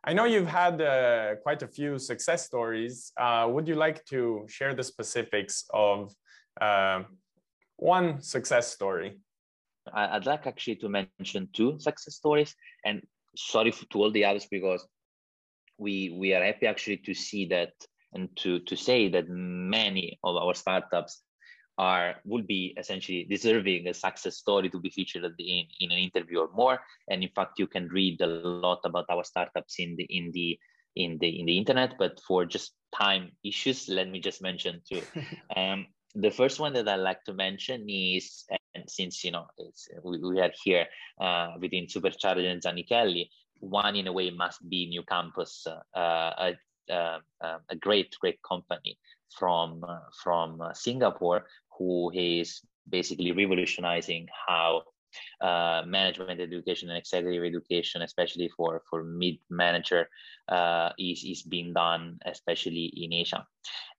I 0.03 0.12
know 0.12 0.25
you've 0.25 0.49
had 0.49 0.81
uh, 0.81 1.37
quite 1.43 1.62
a 1.62 1.69
few 1.69 1.99
success 1.99 2.47
stories. 2.47 3.12
Uh, 3.17 3.49
would 3.50 3.69
you 3.69 3.75
like 3.75 4.05
to 4.06 4.47
share 4.49 4.75
the 4.75 4.83
specifics 4.83 5.65
of 5.75 6.15
uh, 6.61 7.03
one 7.81 8.21
success 8.21 8.73
story. 8.73 9.19
I'd 9.93 10.27
like 10.27 10.47
actually 10.47 10.77
to 10.77 10.88
mention 10.88 11.49
two 11.53 11.79
success 11.81 12.15
stories, 12.15 12.55
and 12.85 13.03
sorry 13.37 13.73
to 13.73 13.99
all 13.99 14.11
the 14.11 14.25
others 14.25 14.47
because 14.50 14.87
we 15.79 16.15
we 16.19 16.35
are 16.35 16.44
happy 16.44 16.67
actually 16.67 16.99
to 16.99 17.15
see 17.15 17.47
that 17.47 17.73
and 18.12 18.29
to 18.37 18.61
to 18.61 18.77
say 18.77 19.09
that 19.09 19.29
many 19.29 20.19
of 20.23 20.37
our 20.37 20.55
startups 20.55 21.23
are 21.79 22.17
will 22.27 22.43
be 22.43 22.75
essentially 22.77 23.25
deserving 23.25 23.88
a 23.88 23.94
success 23.94 24.37
story 24.37 24.69
to 24.69 24.79
be 24.79 24.91
featured 24.91 25.25
in, 25.38 25.65
in 25.81 25.91
an 25.91 25.99
interview 25.99 26.41
or 26.41 26.50
more. 26.53 26.79
And 27.09 27.23
in 27.23 27.31
fact, 27.31 27.59
you 27.59 27.67
can 27.67 27.88
read 27.88 28.21
a 28.21 28.26
lot 28.26 28.81
about 28.85 29.06
our 29.09 29.25
startups 29.25 29.76
in 29.79 29.97
the 29.97 30.05
in 30.05 30.31
the 30.33 30.59
in 30.94 31.16
the 31.19 31.40
in 31.40 31.47
the 31.47 31.57
internet. 31.57 31.95
But 31.99 32.21
for 32.21 32.45
just 32.45 32.75
time 32.95 33.33
issues, 33.43 33.88
let 33.88 34.09
me 34.11 34.21
just 34.21 34.43
mention 34.43 34.83
two. 34.87 35.00
um, 35.57 35.87
the 36.14 36.31
first 36.31 36.61
one 36.61 36.73
that 36.75 36.88
I 36.88 36.97
like 36.97 37.25
to 37.25 37.33
mention 37.33 37.88
is, 37.88 38.45
and 38.75 38.88
since 38.88 39.25
you 39.25 39.33
know 39.33 39.47
we, 40.05 40.19
we 40.19 40.40
are 40.40 40.52
here 40.64 40.87
uh, 41.21 41.55
within 41.61 41.87
Supercharger 41.87 42.50
and 42.50 42.62
Zanichelli, 42.62 43.29
one 43.61 43.97
in 43.97 44.07
a 44.07 44.12
way 44.12 44.31
must 44.31 44.69
be 44.69 44.87
New 44.87 45.02
Campus, 45.02 45.67
uh, 45.67 45.99
a, 45.99 46.55
uh, 46.93 47.19
a 47.69 47.76
great 47.76 48.17
great 48.21 48.40
company 48.43 48.99
from 49.38 49.85
uh, 49.87 49.99
from 50.23 50.61
uh, 50.61 50.73
Singapore 50.73 51.47
who 51.79 52.11
is 52.12 52.61
basically 52.88 53.33
revolutionizing 53.33 54.26
how 54.49 54.83
uh, 55.40 55.83
management 55.87 56.40
education 56.40 56.88
and 56.88 56.99
executive 56.99 57.45
education, 57.45 58.02
especially 58.02 58.50
for 58.57 58.83
for 58.90 59.05
mid 59.05 59.38
manager, 59.49 60.09
uh, 60.49 60.90
is 60.99 61.25
is 61.25 61.43
being 61.43 61.73
done, 61.73 62.19
especially 62.26 62.93
in 62.97 63.12
Asia. 63.12 63.47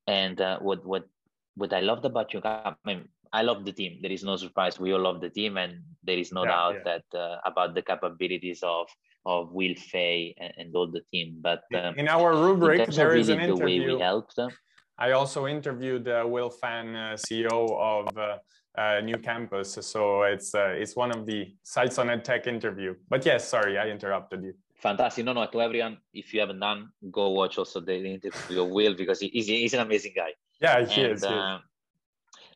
And 0.07 0.39
uh, 0.41 0.59
what 0.59 0.85
what 0.85 1.07
what 1.55 1.73
I 1.73 1.81
loved 1.81 2.05
about 2.05 2.33
you, 2.33 2.41
I 2.43 2.73
mean, 2.85 3.07
I 3.33 3.43
love 3.43 3.65
the 3.65 3.71
team. 3.71 3.99
There 4.01 4.11
is 4.11 4.23
no 4.23 4.35
surprise. 4.35 4.79
We 4.79 4.93
all 4.93 4.99
love 4.99 5.21
the 5.21 5.29
team, 5.29 5.57
and 5.57 5.81
there 6.03 6.17
is 6.17 6.31
no 6.31 6.43
yeah, 6.43 6.51
doubt 6.51 6.75
yeah. 6.75 6.97
that 7.11 7.17
uh, 7.17 7.37
about 7.45 7.75
the 7.75 7.81
capabilities 7.81 8.61
of 8.63 8.87
of 9.25 9.51
Will 9.51 9.75
Fan 9.75 10.33
and, 10.37 10.53
and 10.57 10.75
all 10.75 10.87
the 10.87 11.01
team. 11.11 11.37
But 11.41 11.63
um, 11.75 11.95
in 11.95 12.09
our 12.09 12.33
rubric, 12.35 12.87
in 12.87 12.95
there 12.95 13.09
really 13.09 13.21
is 13.21 13.29
an 13.29 13.39
interview. 13.39 13.85
The 13.85 13.87
way 13.87 13.95
we 13.95 13.99
helped 14.01 14.35
them. 14.35 14.51
I 14.97 15.11
also 15.11 15.47
interviewed 15.47 16.07
uh, 16.07 16.25
Will 16.27 16.49
Fan, 16.49 16.95
uh, 16.95 17.17
CEO 17.17 17.71
of 17.79 18.17
uh, 18.17 18.37
uh, 18.77 19.01
New 19.01 19.17
Campus. 19.17 19.77
So 19.81 20.23
it's 20.23 20.53
uh, 20.53 20.73
it's 20.77 20.95
one 20.95 21.11
of 21.11 21.25
the 21.25 21.55
Sights 21.63 21.97
on 21.99 22.07
EdTech 22.07 22.47
interview. 22.47 22.95
But 23.09 23.25
yes, 23.25 23.47
sorry, 23.47 23.77
I 23.77 23.87
interrupted 23.87 24.43
you. 24.43 24.53
Fantastic. 24.75 25.25
No, 25.25 25.33
no, 25.33 25.45
to 25.45 25.61
everyone, 25.61 25.97
if 26.13 26.33
you 26.33 26.39
haven't 26.39 26.59
done, 26.59 26.89
go 27.11 27.29
watch 27.29 27.57
also 27.59 27.79
the 27.79 27.95
interview 27.95 28.63
of 28.63 28.69
Will 28.69 28.95
because 28.95 29.19
he's, 29.19 29.45
he's 29.45 29.73
an 29.75 29.81
amazing 29.81 30.13
guy. 30.15 30.31
Yeah, 30.61 30.85
he 30.85 31.01
and, 31.01 31.13
is. 31.13 31.23
He 31.23 31.27
is. 31.27 31.31
Uh, 31.31 31.59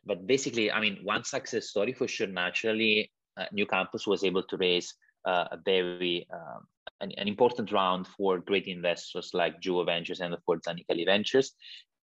but 0.04 0.26
basically, 0.26 0.70
I 0.70 0.80
mean, 0.80 1.00
one 1.02 1.24
success 1.24 1.68
story 1.68 1.92
for 1.92 2.06
sure. 2.06 2.28
Naturally, 2.28 3.10
uh, 3.36 3.46
New 3.52 3.66
Campus 3.66 4.06
was 4.06 4.24
able 4.24 4.44
to 4.44 4.56
raise 4.56 4.94
uh, 5.26 5.48
a 5.50 5.58
very 5.64 6.26
um, 6.32 6.66
an, 7.00 7.12
an, 7.18 7.26
important 7.26 7.72
round 7.72 8.06
for 8.06 8.38
great 8.38 8.66
investors 8.66 9.30
like 9.34 9.60
Juvo 9.60 9.84
Ventures 9.84 10.20
and 10.20 10.32
of 10.32 10.44
course 10.46 10.60
Zanichelli 10.66 11.04
Ventures. 11.04 11.52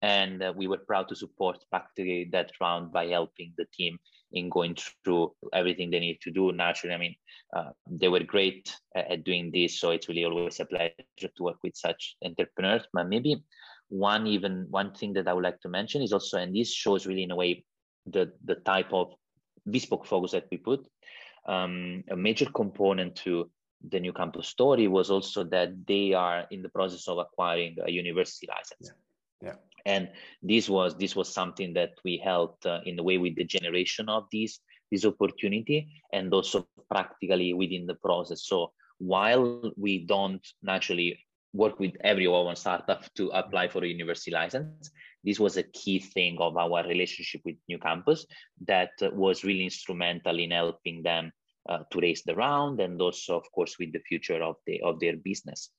And 0.02 0.44
uh, 0.44 0.52
we 0.54 0.68
were 0.68 0.80
proud 0.80 1.08
to 1.10 1.16
support 1.16 1.64
practically 1.70 2.28
that 2.34 2.52
round 2.60 2.92
by 2.92 3.08
helping 3.08 3.54
the 3.58 3.66
team 3.74 3.98
in 4.34 4.50
going 4.50 4.76
through 5.04 5.32
everything 5.54 5.92
they 5.92 6.00
need 6.00 6.20
to 6.22 6.32
do. 6.32 6.52
Naturally, 6.52 6.96
I 6.96 6.98
mean, 6.98 7.16
uh, 7.56 7.70
they 7.90 8.10
were 8.10 8.20
great 8.20 8.76
at, 8.96 9.12
at 9.12 9.24
doing 9.24 9.52
this. 9.54 9.80
So 9.80 9.92
it's 9.92 10.10
really 10.10 10.26
always 10.26 10.60
a 10.60 10.66
pleasure 10.66 10.94
to 11.20 11.44
work 11.44 11.58
with 11.64 11.78
such 11.78 12.18
entrepreneurs. 12.26 12.84
But 12.92 13.08
maybe 13.08 13.44
one 13.94 14.26
even 14.26 14.66
one 14.72 14.92
thing 14.92 15.14
that 15.14 15.28
I 15.28 15.34
would 15.34 15.44
like 15.44 15.62
to 15.62 15.70
mention 15.70 16.02
is 16.02 16.14
also, 16.14 16.40
and 16.40 16.56
this 16.56 16.74
shows 16.74 17.06
really 17.06 17.24
in 17.24 17.32
a 17.32 17.36
way 17.36 17.64
the 18.08 18.34
the 18.44 18.56
type 18.56 18.92
of 18.92 19.14
bespoke 19.70 20.06
focus 20.08 20.32
that 20.32 20.48
we 20.52 20.58
put. 20.58 20.88
Um, 21.46 22.04
a 22.10 22.16
major 22.16 22.50
component 22.50 23.16
to 23.18 23.52
the 23.90 24.00
new 24.00 24.14
campus 24.14 24.48
story 24.48 24.88
was 24.88 25.12
also 25.12 25.44
that 25.44 25.86
they 25.86 26.14
are 26.14 26.46
in 26.50 26.64
the 26.64 26.70
process 26.70 27.08
of 27.08 27.20
acquiring 27.20 27.76
a 27.86 27.92
university 27.92 28.48
license. 28.48 28.92
Yeah. 29.42 29.50
yeah. 29.50 29.56
And 29.86 30.10
this 30.42 30.70
was 30.70 30.96
this 30.98 31.16
was 31.16 31.32
something 31.32 31.74
that 31.74 31.92
we 32.04 32.18
helped 32.18 32.66
uh, 32.66 32.80
in 32.86 32.96
the 32.96 33.04
way 33.04 33.18
with 33.20 33.36
the 33.36 33.44
generation 33.44 34.10
of 34.10 34.26
this 34.32 34.60
this 34.92 35.06
opportunity 35.06 35.88
and 36.12 36.34
also 36.34 36.68
practically 36.90 37.54
within 37.54 37.86
the 37.86 37.96
process. 37.96 38.48
So 38.48 38.72
while 38.98 39.72
we 39.78 40.06
don't 40.06 40.46
naturally 40.64 41.20
work 41.54 41.80
with 41.80 41.94
every 42.04 42.28
one 42.28 42.56
startup 42.56 43.04
to 43.16 43.30
apply 43.30 43.68
for 43.68 43.84
a 43.84 43.88
university 43.88 44.32
license. 44.32 44.92
This 45.24 45.40
was 45.40 45.58
a 45.58 45.64
key 45.64 46.00
thing 46.00 46.38
of 46.40 46.58
our 46.58 46.86
relationship 46.86 47.42
with 47.46 47.56
New 47.70 47.80
Campus 47.80 48.26
that 48.68 48.92
was 49.02 49.44
really 49.44 49.64
instrumental 49.64 50.38
in 50.40 50.52
helping 50.52 51.04
them 51.04 51.32
uh, 51.70 51.80
to 51.92 52.00
raise 52.02 52.24
the 52.24 52.36
round 52.36 52.82
and 52.82 53.02
also, 53.02 53.38
of 53.38 53.50
course, 53.54 53.78
with 53.80 53.94
the 53.94 54.00
future 54.00 54.44
of, 54.44 54.56
the, 54.68 54.82
of 54.82 55.00
their 55.00 55.16
business. 55.16 55.70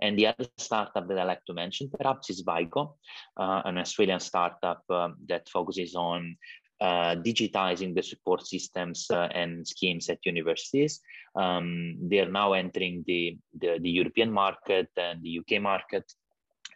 And 0.00 0.18
the 0.18 0.26
other 0.26 0.46
startup 0.58 1.06
that 1.06 1.18
I 1.18 1.24
like 1.24 1.44
to 1.44 1.54
mention 1.54 1.88
perhaps 1.88 2.30
is 2.30 2.42
Vygo, 2.42 2.94
uh, 3.36 3.62
an 3.64 3.78
Australian 3.78 4.20
startup 4.20 4.82
um, 4.90 5.16
that 5.28 5.48
focuses 5.48 5.94
on 5.94 6.36
uh, 6.80 7.14
digitizing 7.16 7.94
the 7.94 8.02
support 8.02 8.46
systems 8.46 9.06
uh, 9.10 9.28
and 9.34 9.66
schemes 9.66 10.08
at 10.08 10.24
universities. 10.24 11.00
Um, 11.34 11.96
they 12.08 12.20
are 12.20 12.30
now 12.30 12.54
entering 12.54 13.04
the, 13.06 13.36
the, 13.58 13.78
the, 13.80 13.90
European 13.90 14.32
market 14.32 14.88
and 14.96 15.22
the 15.22 15.40
UK 15.40 15.60
market. 15.60 16.10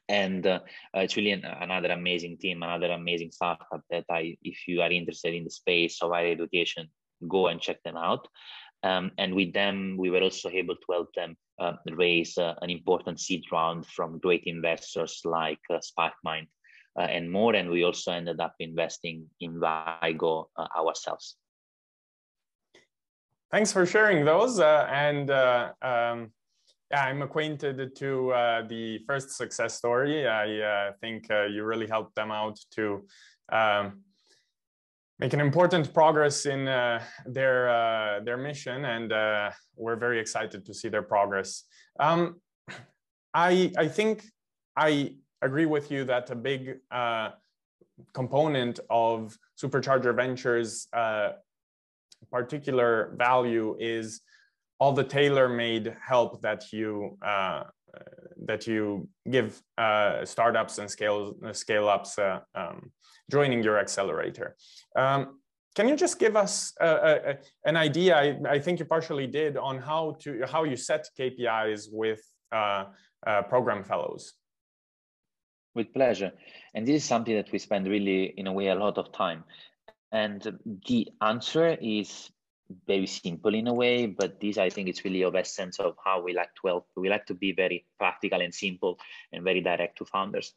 And 0.08 0.46
uh, 0.46 0.60
it's 0.92 1.16
really 1.16 1.30
an, 1.30 1.44
another 1.44 1.90
amazing 1.92 2.36
team, 2.36 2.62
another 2.62 2.92
amazing 2.92 3.30
startup 3.30 3.82
that 3.90 4.04
I, 4.10 4.36
if 4.42 4.68
you 4.68 4.82
are 4.82 4.90
interested 4.90 5.34
in 5.34 5.44
the 5.44 5.50
space 5.50 6.02
of 6.02 6.12
higher 6.12 6.32
education, 6.32 6.88
go 7.26 7.46
and 7.46 7.60
check 7.60 7.82
them 7.82 7.96
out. 7.96 8.28
Um, 8.82 9.12
and 9.16 9.34
with 9.34 9.54
them, 9.54 9.96
we 9.98 10.10
were 10.10 10.20
also 10.20 10.50
able 10.50 10.76
to 10.76 10.92
help 10.92 11.14
them 11.14 11.36
uh, 11.58 11.72
raise 11.92 12.36
uh, 12.36 12.54
an 12.60 12.68
important 12.68 13.18
seed 13.18 13.44
round 13.50 13.86
from 13.86 14.18
great 14.18 14.42
investors 14.44 15.22
like 15.24 15.60
uh, 15.70 15.78
SparkMind 15.78 16.42
uh, 16.42 16.46
and 16.96 17.30
more. 17.30 17.54
And 17.54 17.70
we 17.70 17.84
also 17.84 18.12
ended 18.12 18.40
up 18.40 18.54
investing 18.60 19.26
in 19.40 19.54
Vygo 19.54 20.46
uh, 20.56 20.66
ourselves. 20.76 21.36
Thanks 23.50 23.72
for 23.72 23.86
sharing 23.86 24.24
those. 24.24 24.58
Uh, 24.58 24.86
and 24.90 25.30
um, 25.30 26.32
yeah, 26.90 27.04
I'm 27.04 27.22
acquainted 27.22 27.96
to 27.96 28.32
the 28.68 28.98
first 29.06 29.30
success 29.30 29.74
story. 29.74 30.28
I 30.28 30.90
think 31.00 31.28
you 31.28 31.64
really 31.64 31.86
helped 31.86 32.14
them 32.14 32.30
out 32.30 32.58
to 32.72 33.06
um, 33.52 34.02
make 35.18 35.32
an 35.32 35.40
important 35.40 35.92
progress 35.94 36.46
in 36.46 36.66
uh, 36.68 37.02
their 37.26 37.68
uh, 37.68 38.20
their 38.20 38.36
mission, 38.36 38.84
and 38.84 39.12
uh, 39.12 39.50
we're 39.76 39.96
very 39.96 40.18
excited 40.20 40.64
to 40.66 40.74
see 40.74 40.88
their 40.88 41.02
progress. 41.02 41.64
Um, 42.00 42.40
I 43.32 43.72
I 43.76 43.88
think 43.88 44.24
I 44.76 45.16
agree 45.44 45.66
with 45.66 45.90
you 45.90 46.04
that 46.04 46.30
a 46.30 46.34
big 46.34 46.78
uh, 46.90 47.30
component 48.12 48.80
of 48.90 49.36
Supercharger 49.62 50.14
Ventures' 50.14 50.88
uh, 50.92 51.32
particular 52.30 53.14
value 53.16 53.76
is 53.78 54.20
all 54.80 54.92
the 54.92 55.04
tailor-made 55.04 55.96
help 56.00 56.40
that 56.42 56.72
you 56.72 57.16
uh, 57.22 57.64
that 58.46 58.66
you 58.66 59.08
give 59.30 59.62
uh, 59.78 60.24
startups 60.24 60.78
and 60.78 60.90
scale 60.90 61.34
scale 61.52 61.88
ups 61.88 62.18
uh, 62.18 62.40
um, 62.54 62.90
joining 63.30 63.62
your 63.62 63.78
accelerator. 63.78 64.56
Um, 64.96 65.38
can 65.76 65.88
you 65.88 65.96
just 65.96 66.18
give 66.18 66.36
us 66.36 66.72
an 66.80 67.76
idea? 67.76 68.16
I, 68.16 68.38
I, 68.48 68.58
think 68.60 68.78
you 68.78 68.84
partially 68.84 69.26
did 69.26 69.56
on 69.56 69.78
how 69.78 70.16
to 70.20 70.44
how 70.46 70.62
you 70.64 70.76
set 70.76 71.08
KPIs 71.18 71.88
with 71.90 72.22
uh, 72.52 72.84
program 73.48 73.82
fellows. 73.82 74.34
With 75.74 75.92
pleasure. 75.92 76.32
And 76.74 76.86
this 76.86 77.02
is 77.02 77.04
something 77.04 77.34
that 77.34 77.50
we 77.50 77.58
spend 77.58 77.88
really, 77.88 78.32
in 78.36 78.46
a 78.46 78.52
way, 78.52 78.68
a 78.68 78.74
lot 78.74 78.96
of 78.98 79.12
time. 79.12 79.44
And 80.12 80.58
the 80.86 81.08
answer 81.20 81.76
is 81.80 82.30
very 82.86 83.06
simple 83.06 83.54
in 83.54 83.66
a 83.66 83.74
way, 83.74 84.06
but 84.06 84.40
this 84.40 84.58
I 84.58 84.70
think 84.70 84.88
it's 84.88 85.04
really 85.04 85.22
of 85.22 85.34
essence 85.34 85.78
of 85.78 85.96
how 86.04 86.22
we 86.22 86.32
like 86.32 86.54
to 86.62 86.68
help. 86.68 86.86
We 86.96 87.08
like 87.08 87.26
to 87.26 87.34
be 87.34 87.52
very 87.52 87.84
practical 87.98 88.40
and 88.40 88.54
simple 88.54 88.98
and 89.32 89.44
very 89.44 89.60
direct 89.60 89.98
to 89.98 90.04
founders. 90.04 90.54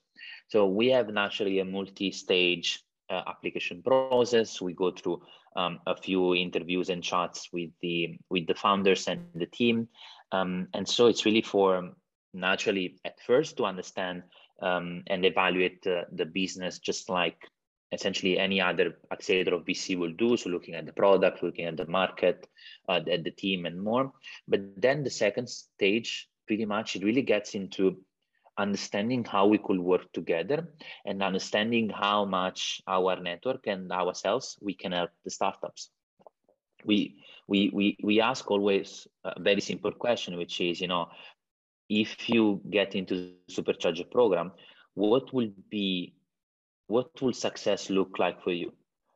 So 0.47 0.67
we 0.67 0.87
have 0.89 1.09
naturally 1.09 1.59
a 1.59 1.65
multi-stage 1.65 2.83
uh, 3.09 3.23
application 3.27 3.81
process. 3.81 4.61
We 4.61 4.73
go 4.73 4.91
through 4.91 5.21
um, 5.55 5.79
a 5.85 5.95
few 5.95 6.35
interviews 6.35 6.89
and 6.89 7.03
chats 7.03 7.49
with 7.51 7.71
the 7.81 8.19
with 8.29 8.47
the 8.47 8.55
founders 8.55 9.07
and 9.07 9.25
the 9.33 9.47
team, 9.47 9.87
um, 10.31 10.67
and 10.73 10.87
so 10.87 11.07
it's 11.07 11.25
really 11.25 11.41
for 11.41 11.93
naturally 12.33 12.99
at 13.03 13.19
first 13.21 13.57
to 13.57 13.65
understand 13.65 14.23
um, 14.61 15.03
and 15.07 15.25
evaluate 15.25 15.81
the, 15.83 16.05
the 16.11 16.25
business 16.25 16.79
just 16.79 17.09
like 17.09 17.37
essentially 17.91 18.37
any 18.37 18.59
other 18.59 18.97
accelerator 19.11 19.55
of 19.55 19.65
VC 19.65 19.97
will 19.97 20.11
do. 20.11 20.35
So 20.35 20.49
looking 20.49 20.75
at 20.75 20.85
the 20.85 20.93
product, 20.93 21.43
looking 21.43 21.65
at 21.65 21.77
the 21.77 21.85
market, 21.87 22.47
uh, 22.89 23.01
at 23.09 23.23
the 23.23 23.31
team 23.31 23.65
and 23.65 23.81
more. 23.81 24.11
But 24.47 24.81
then 24.81 25.03
the 25.03 25.09
second 25.09 25.49
stage, 25.49 26.27
pretty 26.47 26.65
much 26.65 26.95
it 26.95 27.03
really 27.03 27.21
gets 27.21 27.55
into 27.55 27.97
understanding 28.57 29.23
how 29.23 29.47
we 29.47 29.57
could 29.57 29.79
work 29.79 30.11
together 30.13 30.67
and 31.05 31.21
understanding 31.21 31.89
how 31.89 32.25
much 32.25 32.81
our 32.87 33.15
network 33.21 33.67
and 33.67 33.91
ourselves 33.91 34.57
we 34.61 34.73
can 34.73 34.91
help 34.91 35.11
the 35.23 35.29
startups. 35.29 35.89
We 36.83 37.17
we 37.47 37.69
we 37.73 37.97
we 38.03 38.21
ask 38.21 38.49
always 38.51 39.07
a 39.23 39.39
very 39.39 39.61
simple 39.61 39.91
question, 39.91 40.37
which 40.37 40.61
is, 40.61 40.79
you 40.81 40.87
know, 40.87 41.07
if 41.89 42.29
you 42.29 42.61
get 42.69 42.95
into 42.95 43.15
the 43.15 43.33
supercharger 43.49 44.09
program, 44.09 44.51
what 44.93 45.33
will 45.33 45.51
be 45.69 46.13
what 46.87 47.21
will 47.21 47.33
success 47.33 47.89
look 47.89 48.17
like 48.17 48.41
for 48.41 48.51
you? 48.51 48.71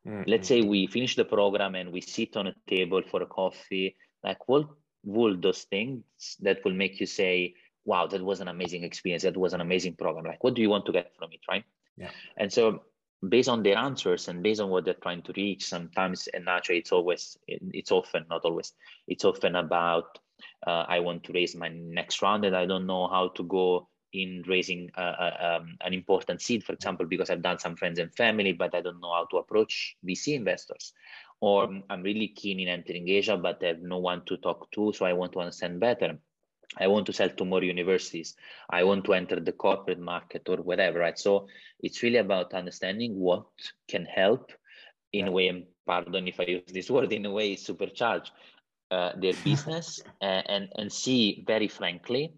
Mm-hmm. 0.06 0.30
Let's 0.30 0.48
say 0.48 0.62
we 0.62 0.88
finish 0.88 1.16
the 1.16 1.26
program 1.26 1.76
and 1.76 1.92
we 1.92 2.02
sit 2.02 2.36
on 2.36 2.48
a 2.48 2.56
table 2.68 3.02
for 3.10 3.22
a 3.22 3.26
coffee. 3.26 3.96
Like, 4.24 4.48
what 4.48 4.68
would 5.04 5.42
those 5.42 5.64
things 5.64 6.04
that 6.42 6.64
will 6.66 6.74
make 6.74 7.00
you 7.00 7.06
say, 7.06 7.56
"Wow, 7.86 8.08
that 8.08 8.22
was 8.22 8.42
an 8.42 8.48
amazing 8.48 8.84
experience. 8.84 9.24
That 9.24 9.38
was 9.38 9.54
an 9.54 9.62
amazing 9.62 9.96
program." 9.96 10.26
Like, 10.26 10.44
what 10.44 10.54
do 10.54 10.62
you 10.62 10.70
want 10.70 10.86
to 10.88 10.92
get 10.92 11.16
from 11.18 11.32
it, 11.32 11.42
right? 11.48 11.64
Yeah. 11.98 12.10
And 12.38 12.52
so, 12.52 12.84
based 13.28 13.50
on 13.50 13.64
their 13.64 13.78
answers 13.78 14.28
and 14.28 14.42
based 14.44 14.62
on 14.62 14.70
what 14.70 14.86
they're 14.86 14.94
trying 14.96 15.22
to 15.24 15.34
reach, 15.36 15.66
sometimes 15.66 16.28
and 16.28 16.46
naturally, 16.46 16.80
it's 16.80 16.92
always, 16.92 17.38
it's 17.48 17.92
often 17.92 18.26
not 18.30 18.44
always, 18.44 18.74
it's 19.08 19.26
often 19.26 19.56
about 19.56 20.20
uh, 20.66 20.86
I 20.88 21.00
want 21.00 21.24
to 21.26 21.34
raise 21.34 21.56
my 21.56 21.70
next 21.70 22.22
round 22.22 22.46
and 22.46 22.56
I 22.56 22.66
don't 22.66 22.88
know 22.88 23.08
how 23.08 23.30
to 23.30 23.44
go 23.44 23.88
in 24.14 24.44
raising 24.48 24.92
uh, 24.98 25.02
uh, 25.02 25.60
um, 25.62 25.78
an 25.82 25.94
important 25.94 26.42
seed, 26.42 26.64
for 26.64 26.74
example, 26.74 27.06
because 27.06 27.30
I've 27.30 27.42
done 27.42 27.60
some 27.60 27.76
friends 27.76 28.00
and 28.00 28.14
family, 28.14 28.52
but 28.52 28.76
I 28.76 28.82
don't 28.82 29.00
know 29.00 29.14
how 29.14 29.26
to 29.32 29.38
approach 29.38 29.96
VC 30.06 30.36
investors. 30.36 30.94
Or 31.40 31.70
I'm 31.90 32.04
really 32.04 32.28
keen 32.28 32.60
in 32.60 32.68
entering 32.68 33.10
Asia, 33.10 33.36
but 33.36 33.64
I 33.64 33.68
have 33.68 33.82
no 33.82 33.98
one 33.98 34.24
to 34.26 34.38
talk 34.38 34.70
to, 34.72 34.94
so 34.94 35.06
I 35.06 35.14
want 35.14 35.34
to 35.34 35.40
understand 35.40 35.80
better. 35.80 36.18
I 36.78 36.88
want 36.88 37.06
to 37.08 37.14
sell 37.14 37.30
to 37.30 37.46
more 37.46 37.64
universities. 37.64 38.36
I 38.70 38.84
want 38.84 39.06
to 39.06 39.14
enter 39.14 39.40
the 39.40 39.52
corporate 39.52 40.00
market 40.00 40.48
or 40.48 40.58
whatever, 40.58 41.00
right? 41.00 41.18
So 41.18 41.48
it's 41.80 42.04
really 42.04 42.18
about 42.18 42.54
understanding 42.54 43.20
what 43.20 43.46
can 43.90 44.06
help 44.06 44.52
in 45.12 45.28
a 45.28 45.32
way, 45.32 45.68
pardon 45.86 46.28
if 46.28 46.40
I 46.40 46.44
use 46.44 46.64
this 46.68 46.90
word, 46.96 47.12
in 47.12 47.26
a 47.26 47.32
way, 47.32 47.56
supercharge 47.56 48.30
uh, 48.92 49.14
their 49.16 49.34
business 49.44 50.02
and, 50.22 50.50
and, 50.50 50.70
and 50.78 50.92
see 50.92 51.44
very 51.48 51.68
frankly 51.68 52.34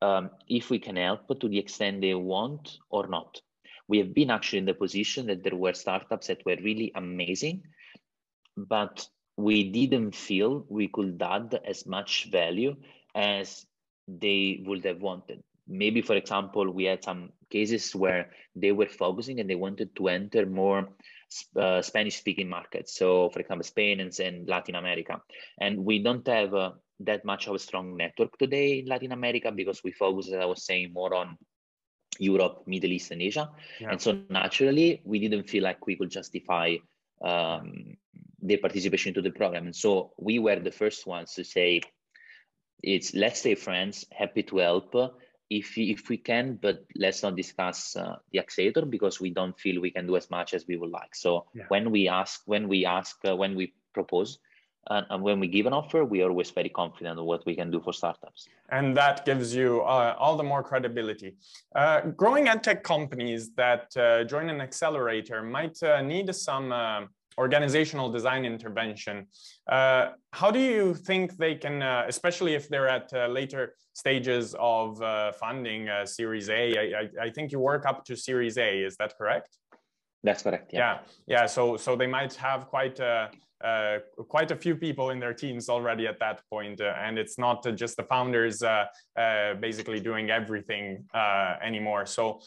um, 0.00 0.30
if 0.48 0.70
we 0.70 0.78
can 0.78 0.96
help 0.96 1.26
to 1.40 1.48
the 1.48 1.58
extent 1.58 2.00
they 2.00 2.14
want 2.14 2.78
or 2.88 3.08
not. 3.08 3.40
We 3.88 3.98
have 3.98 4.14
been 4.14 4.30
actually 4.30 4.60
in 4.60 4.66
the 4.66 4.74
position 4.74 5.26
that 5.26 5.42
there 5.42 5.56
were 5.56 5.72
startups 5.72 6.28
that 6.28 6.44
were 6.44 6.56
really 6.62 6.92
amazing, 6.94 7.62
but 8.56 9.08
we 9.36 9.70
didn't 9.70 10.14
feel 10.14 10.66
we 10.68 10.88
could 10.88 11.22
add 11.22 11.58
as 11.64 11.86
much 11.86 12.28
value 12.30 12.76
as 13.14 13.66
they 14.06 14.62
would 14.66 14.84
have 14.84 15.00
wanted. 15.00 15.42
Maybe, 15.66 16.00
for 16.00 16.16
example, 16.16 16.70
we 16.70 16.84
had 16.84 17.04
some 17.04 17.32
cases 17.50 17.94
where 17.94 18.30
they 18.56 18.72
were 18.72 18.86
focusing 18.86 19.40
and 19.40 19.48
they 19.48 19.54
wanted 19.54 19.94
to 19.96 20.08
enter 20.08 20.46
more 20.46 20.88
uh, 21.56 21.82
Spanish 21.82 22.16
speaking 22.16 22.48
markets. 22.48 22.94
So, 22.96 23.30
for 23.30 23.40
example, 23.40 23.64
Spain 23.64 24.00
and, 24.00 24.18
and 24.20 24.48
Latin 24.48 24.74
America. 24.74 25.20
And 25.60 25.84
we 25.84 25.98
don't 25.98 26.26
have 26.26 26.54
uh, 26.54 26.72
that 27.00 27.24
much 27.24 27.46
of 27.46 27.54
a 27.54 27.58
strong 27.58 27.96
network 27.96 28.36
today 28.38 28.80
in 28.80 28.86
Latin 28.86 29.12
America 29.12 29.52
because 29.52 29.82
we 29.84 29.92
focus, 29.92 30.28
as 30.28 30.34
I 30.34 30.44
was 30.44 30.64
saying, 30.64 30.92
more 30.92 31.14
on 31.14 31.36
Europe, 32.18 32.64
Middle 32.66 32.92
East, 32.92 33.10
and 33.10 33.22
Asia. 33.22 33.50
Yeah. 33.80 33.90
And 33.90 34.00
so 34.00 34.18
naturally, 34.30 35.00
we 35.04 35.18
didn't 35.18 35.48
feel 35.48 35.62
like 35.62 35.86
we 35.86 35.96
could 35.96 36.10
justify 36.10 36.76
um, 37.22 37.96
their 38.40 38.58
participation 38.58 39.14
to 39.14 39.22
the 39.22 39.30
program. 39.30 39.66
And 39.66 39.76
so 39.76 40.12
we 40.18 40.38
were 40.38 40.58
the 40.58 40.72
first 40.72 41.06
ones 41.06 41.34
to 41.34 41.44
say, 41.44 41.82
it's 42.82 43.14
let's 43.14 43.40
stay 43.40 43.54
friends, 43.54 44.04
happy 44.12 44.42
to 44.44 44.58
help 44.58 44.94
if 45.50 45.78
if 45.78 46.08
we 46.08 46.16
can, 46.16 46.58
but 46.60 46.84
let's 46.94 47.22
not 47.22 47.36
discuss 47.36 47.96
uh, 47.96 48.16
the 48.32 48.38
accelerator 48.38 48.84
because 48.84 49.20
we 49.20 49.30
don't 49.30 49.58
feel 49.58 49.80
we 49.80 49.90
can 49.90 50.06
do 50.06 50.16
as 50.16 50.30
much 50.30 50.54
as 50.54 50.66
we 50.66 50.76
would 50.76 50.90
like. 50.90 51.14
So 51.14 51.46
yeah. 51.54 51.64
when 51.68 51.90
we 51.90 52.08
ask, 52.08 52.42
when 52.46 52.68
we 52.68 52.84
ask, 52.84 53.16
uh, 53.26 53.34
when 53.34 53.54
we 53.56 53.72
propose, 53.94 54.38
and, 54.90 55.06
and, 55.10 55.22
when 55.22 55.40
we 55.40 55.48
give 55.48 55.66
an 55.66 55.72
offer, 55.72 56.04
we 56.04 56.22
are 56.22 56.28
always 56.28 56.50
very 56.50 56.68
confident 56.68 57.18
of 57.18 57.24
what 57.24 57.44
we 57.46 57.54
can 57.54 57.70
do 57.70 57.80
for 57.80 57.92
startups. 57.92 58.48
And 58.70 58.96
that 58.96 59.24
gives 59.24 59.54
you 59.54 59.80
uh, 59.82 60.14
all 60.18 60.36
the 60.36 60.44
more 60.44 60.62
credibility. 60.62 61.36
Uh, 61.74 62.00
growing 62.22 62.48
ed 62.48 62.62
tech 62.62 62.82
companies 62.84 63.54
that 63.54 63.94
uh, 63.96 64.24
join 64.24 64.48
an 64.50 64.60
accelerator 64.60 65.42
might 65.42 65.82
uh, 65.82 66.02
need 66.02 66.34
some 66.34 66.72
organizational 67.38 68.10
design 68.10 68.44
intervention. 68.44 69.26
Uh, 69.70 70.08
how 70.32 70.50
do 70.50 70.58
you 70.58 70.94
think 70.94 71.36
they 71.36 71.54
can, 71.54 71.80
uh, 71.80 72.04
especially 72.08 72.54
if 72.54 72.68
they're 72.68 72.88
at 72.88 73.10
uh, 73.14 73.28
later 73.28 73.74
stages 73.94 74.54
of 74.58 75.00
uh, 75.00 75.32
funding 75.32 75.88
uh, 75.88 76.04
Series 76.04 76.48
A? 76.50 76.62
I, 76.76 77.00
I, 77.00 77.26
I, 77.26 77.30
think 77.30 77.52
you 77.52 77.60
work 77.60 77.86
up 77.86 78.04
to 78.06 78.16
Series 78.16 78.58
A. 78.58 78.80
Is 78.88 78.96
that 78.96 79.16
correct? 79.16 79.50
That's 80.24 80.42
correct. 80.42 80.72
Yeah. 80.72 80.80
Yeah. 80.80 80.98
yeah. 81.26 81.46
So 81.46 81.76
so 81.76 81.96
they 81.96 82.08
might 82.08 82.34
have 82.34 82.66
quite. 82.66 82.98
Uh, 83.00 83.28
quite 84.28 84.52
a 84.52 84.56
few 84.56 84.76
people 84.76 85.10
in 85.10 85.18
their 85.18 85.34
teams 85.34 85.68
already 85.68 86.06
at 86.06 86.20
that 86.20 86.40
point, 86.48 86.80
and 86.80 87.18
it's 87.18 87.38
not 87.38 87.66
just 87.74 87.96
the 87.96 88.04
founders 88.04 88.62
basically 89.60 89.98
doing 89.98 90.30
everything 90.30 91.04
anymore. 91.60 92.06
So 92.06 92.40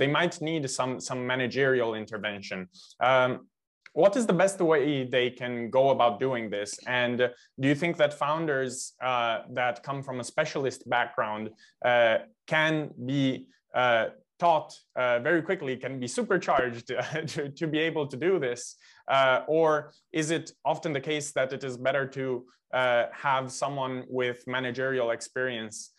they 0.00 0.06
might 0.06 0.38
need 0.42 0.68
some 0.68 1.00
some 1.00 1.26
managerial 1.26 1.94
intervention. 1.94 2.68
Um, 3.00 3.48
what 3.92 4.16
is 4.16 4.26
the 4.26 4.32
best 4.32 4.60
way 4.60 5.04
they 5.04 5.30
can 5.30 5.70
go 5.70 5.90
about 5.90 6.20
doing 6.20 6.48
this? 6.48 6.78
And 6.86 7.18
do 7.18 7.68
you 7.68 7.74
think 7.74 7.96
that 7.96 8.14
founders 8.14 8.92
uh, 9.02 9.40
that 9.50 9.82
come 9.82 10.02
from 10.02 10.20
a 10.20 10.24
specialist 10.24 10.88
background 10.88 11.50
uh, 11.84 12.18
can 12.46 12.90
be 13.04 13.46
uh, 13.74 14.06
taught 14.38 14.74
uh, 14.96 15.18
very 15.18 15.42
quickly, 15.42 15.76
can 15.76 15.98
be 15.98 16.06
supercharged 16.06 16.86
to, 17.26 17.48
to 17.50 17.66
be 17.66 17.78
able 17.78 18.06
to 18.06 18.16
do 18.16 18.38
this? 18.38 18.76
Uh, 19.08 19.40
or 19.48 19.92
is 20.12 20.30
it 20.30 20.52
often 20.64 20.92
the 20.92 21.00
case 21.00 21.32
that 21.32 21.52
it 21.52 21.64
is 21.64 21.76
better 21.76 22.06
to 22.06 22.44
uh, 22.72 23.06
have 23.12 23.50
someone 23.50 24.04
with 24.08 24.46
managerial 24.46 25.10
experience 25.10 25.92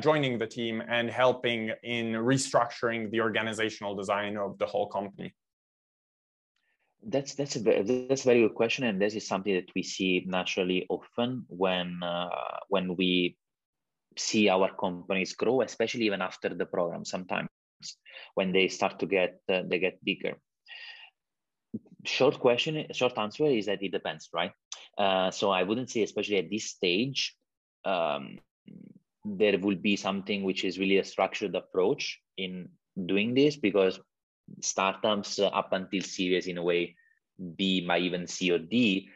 joining 0.00 0.38
the 0.38 0.46
team 0.46 0.82
and 0.88 1.10
helping 1.10 1.70
in 1.82 2.14
restructuring 2.14 3.10
the 3.10 3.20
organizational 3.20 3.94
design 3.94 4.38
of 4.38 4.56
the 4.56 4.64
whole 4.64 4.86
company? 4.88 5.34
That's 7.08 7.34
that's 7.34 7.54
a 7.54 7.60
very, 7.60 7.82
that's 8.08 8.22
a 8.22 8.28
very 8.28 8.40
good 8.40 8.54
question, 8.54 8.84
and 8.84 9.00
this 9.00 9.14
is 9.14 9.26
something 9.26 9.54
that 9.54 9.70
we 9.76 9.84
see 9.84 10.24
naturally 10.26 10.86
often 10.88 11.44
when 11.48 12.02
uh, 12.02 12.58
when 12.68 12.96
we 12.96 13.36
see 14.18 14.48
our 14.48 14.74
companies 14.74 15.34
grow, 15.34 15.60
especially 15.60 16.06
even 16.06 16.20
after 16.20 16.48
the 16.48 16.66
program. 16.66 17.04
Sometimes 17.04 17.48
when 18.34 18.52
they 18.52 18.66
start 18.68 18.98
to 18.98 19.06
get 19.06 19.40
uh, 19.48 19.62
they 19.68 19.78
get 19.78 20.04
bigger. 20.04 20.34
Short 22.04 22.40
question, 22.40 22.86
short 22.92 23.16
answer 23.18 23.46
is 23.46 23.66
that 23.66 23.82
it 23.82 23.92
depends, 23.92 24.28
right? 24.32 24.52
Uh, 24.98 25.30
so 25.30 25.50
I 25.50 25.62
wouldn't 25.62 25.90
say, 25.90 26.02
especially 26.02 26.38
at 26.38 26.50
this 26.50 26.70
stage, 26.70 27.36
um, 27.84 28.38
there 29.24 29.58
will 29.58 29.76
be 29.76 29.96
something 29.96 30.42
which 30.42 30.64
is 30.64 30.78
really 30.78 30.98
a 30.98 31.04
structured 31.04 31.54
approach 31.54 32.20
in 32.36 32.68
doing 33.06 33.34
this 33.34 33.56
because 33.56 34.00
startups 34.60 35.38
up 35.38 35.68
until 35.72 36.02
series 36.02 36.46
in 36.46 36.58
a 36.58 36.62
way 36.62 36.94
b 37.56 37.84
might 37.86 38.02
even 38.02 38.26
c 38.26 38.50
or 38.50 38.58
d 38.58 39.08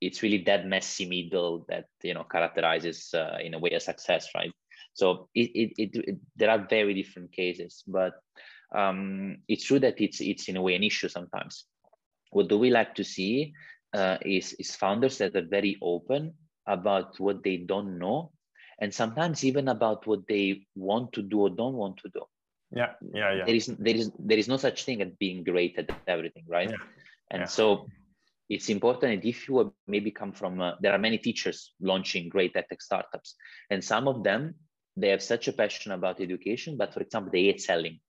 it's 0.00 0.22
really 0.22 0.38
that 0.38 0.66
messy 0.66 1.06
middle 1.06 1.64
that 1.68 1.86
you 2.02 2.14
know 2.14 2.24
characterizes 2.24 3.14
uh, 3.14 3.38
in 3.42 3.54
a 3.54 3.58
way 3.58 3.70
a 3.70 3.80
success 3.80 4.28
right? 4.34 4.52
So 4.92 5.28
it, 5.34 5.50
it, 5.54 5.72
it, 5.78 6.08
it 6.08 6.16
there 6.36 6.50
are 6.50 6.66
very 6.68 6.94
different 6.94 7.32
cases 7.32 7.82
but 7.86 8.14
um, 8.74 9.38
it's 9.48 9.64
true 9.64 9.78
that 9.80 10.00
it's 10.00 10.20
it's 10.20 10.48
in 10.48 10.56
a 10.56 10.62
way 10.62 10.74
an 10.74 10.82
issue 10.82 11.08
sometimes. 11.08 11.64
What 12.30 12.48
do 12.48 12.58
we 12.58 12.70
like 12.70 12.94
to 12.96 13.04
see 13.04 13.54
uh, 13.94 14.18
is 14.22 14.52
is 14.54 14.76
founders 14.76 15.18
that 15.18 15.36
are 15.36 15.46
very 15.46 15.78
open 15.80 16.34
about 16.66 17.18
what 17.20 17.42
they 17.44 17.58
don't 17.58 17.98
know 17.98 18.32
and 18.80 18.92
sometimes 18.92 19.44
even 19.44 19.68
about 19.68 20.06
what 20.06 20.26
they 20.28 20.66
want 20.74 21.12
to 21.12 21.22
do 21.22 21.40
or 21.40 21.50
don't 21.50 21.74
want 21.74 21.96
to 21.98 22.08
do 22.12 22.22
yeah 22.72 22.92
yeah 23.14 23.32
yeah 23.32 23.44
there 23.44 23.54
is 23.54 23.66
there 23.66 23.94
is 23.94 24.10
there 24.18 24.38
is 24.38 24.48
no 24.48 24.56
such 24.56 24.84
thing 24.84 25.00
as 25.02 25.08
being 25.18 25.44
great 25.44 25.78
at 25.78 25.88
everything 26.06 26.44
right 26.48 26.70
yeah. 26.70 26.76
and 27.30 27.40
yeah. 27.42 27.46
so 27.46 27.86
it's 28.48 28.68
important 28.68 29.22
that 29.22 29.28
if 29.28 29.48
you 29.48 29.72
maybe 29.86 30.10
come 30.10 30.32
from 30.32 30.60
uh, 30.60 30.72
there 30.80 30.92
are 30.92 30.98
many 30.98 31.18
teachers 31.18 31.74
launching 31.80 32.28
great 32.28 32.54
tech 32.54 32.80
startups 32.80 33.36
and 33.70 33.82
some 33.82 34.08
of 34.08 34.24
them 34.24 34.54
they 34.96 35.08
have 35.08 35.22
such 35.22 35.46
a 35.48 35.52
passion 35.52 35.92
about 35.92 36.20
education 36.20 36.76
but 36.76 36.92
for 36.92 37.00
example 37.00 37.30
they 37.32 37.44
hate 37.44 37.60
selling 37.60 38.00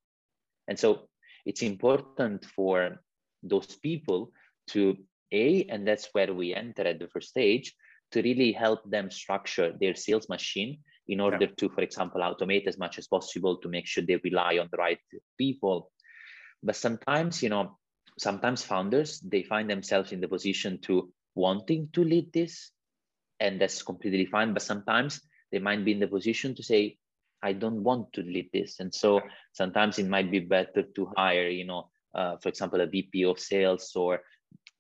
and 0.67 0.79
so 0.79 1.07
it's 1.45 1.61
important 1.61 2.45
for 2.45 2.99
those 3.43 3.75
people 3.75 4.31
to 4.67 4.97
a 5.31 5.63
and 5.65 5.87
that's 5.87 6.09
where 6.13 6.33
we 6.33 6.55
enter 6.55 6.83
at 6.83 6.99
the 6.99 7.07
first 7.07 7.29
stage 7.29 7.75
to 8.11 8.21
really 8.21 8.51
help 8.51 8.89
them 8.89 9.11
structure 9.11 9.73
their 9.79 9.95
sales 9.95 10.29
machine 10.29 10.79
in 11.07 11.19
order 11.19 11.45
yeah. 11.45 11.51
to, 11.57 11.69
for 11.69 11.81
example, 11.81 12.21
automate 12.21 12.67
as 12.67 12.77
much 12.77 12.97
as 12.97 13.07
possible 13.07 13.57
to 13.57 13.69
make 13.69 13.87
sure 13.87 14.03
they 14.03 14.17
rely 14.23 14.57
on 14.57 14.67
the 14.71 14.77
right 14.77 14.99
people. 15.37 15.91
But 16.63 16.75
sometimes, 16.75 17.41
you 17.41 17.49
know, 17.49 17.77
sometimes 18.19 18.63
founders 18.63 19.19
they 19.19 19.43
find 19.43 19.69
themselves 19.69 20.11
in 20.11 20.21
the 20.21 20.27
position 20.27 20.79
to 20.81 21.11
wanting 21.35 21.89
to 21.93 22.03
lead 22.03 22.33
this, 22.33 22.71
and 23.39 23.61
that's 23.61 23.83
completely 23.83 24.25
fine. 24.25 24.53
But 24.53 24.63
sometimes 24.63 25.21
they 25.51 25.59
might 25.59 25.85
be 25.85 25.93
in 25.93 25.99
the 25.99 26.07
position 26.07 26.55
to 26.55 26.63
say, 26.63 26.97
I 27.41 27.53
don't 27.53 27.83
want 27.83 28.13
to 28.13 28.21
lead 28.21 28.49
this. 28.51 28.79
And 28.79 28.93
so 28.93 29.21
sometimes 29.53 29.99
it 29.99 30.07
might 30.07 30.31
be 30.31 30.39
better 30.39 30.83
to 30.95 31.11
hire, 31.15 31.47
you 31.47 31.65
know, 31.65 31.89
uh, 32.15 32.37
for 32.37 32.49
example, 32.49 32.81
a 32.81 32.87
VP 32.87 33.25
of 33.25 33.39
sales 33.39 33.91
or 33.95 34.21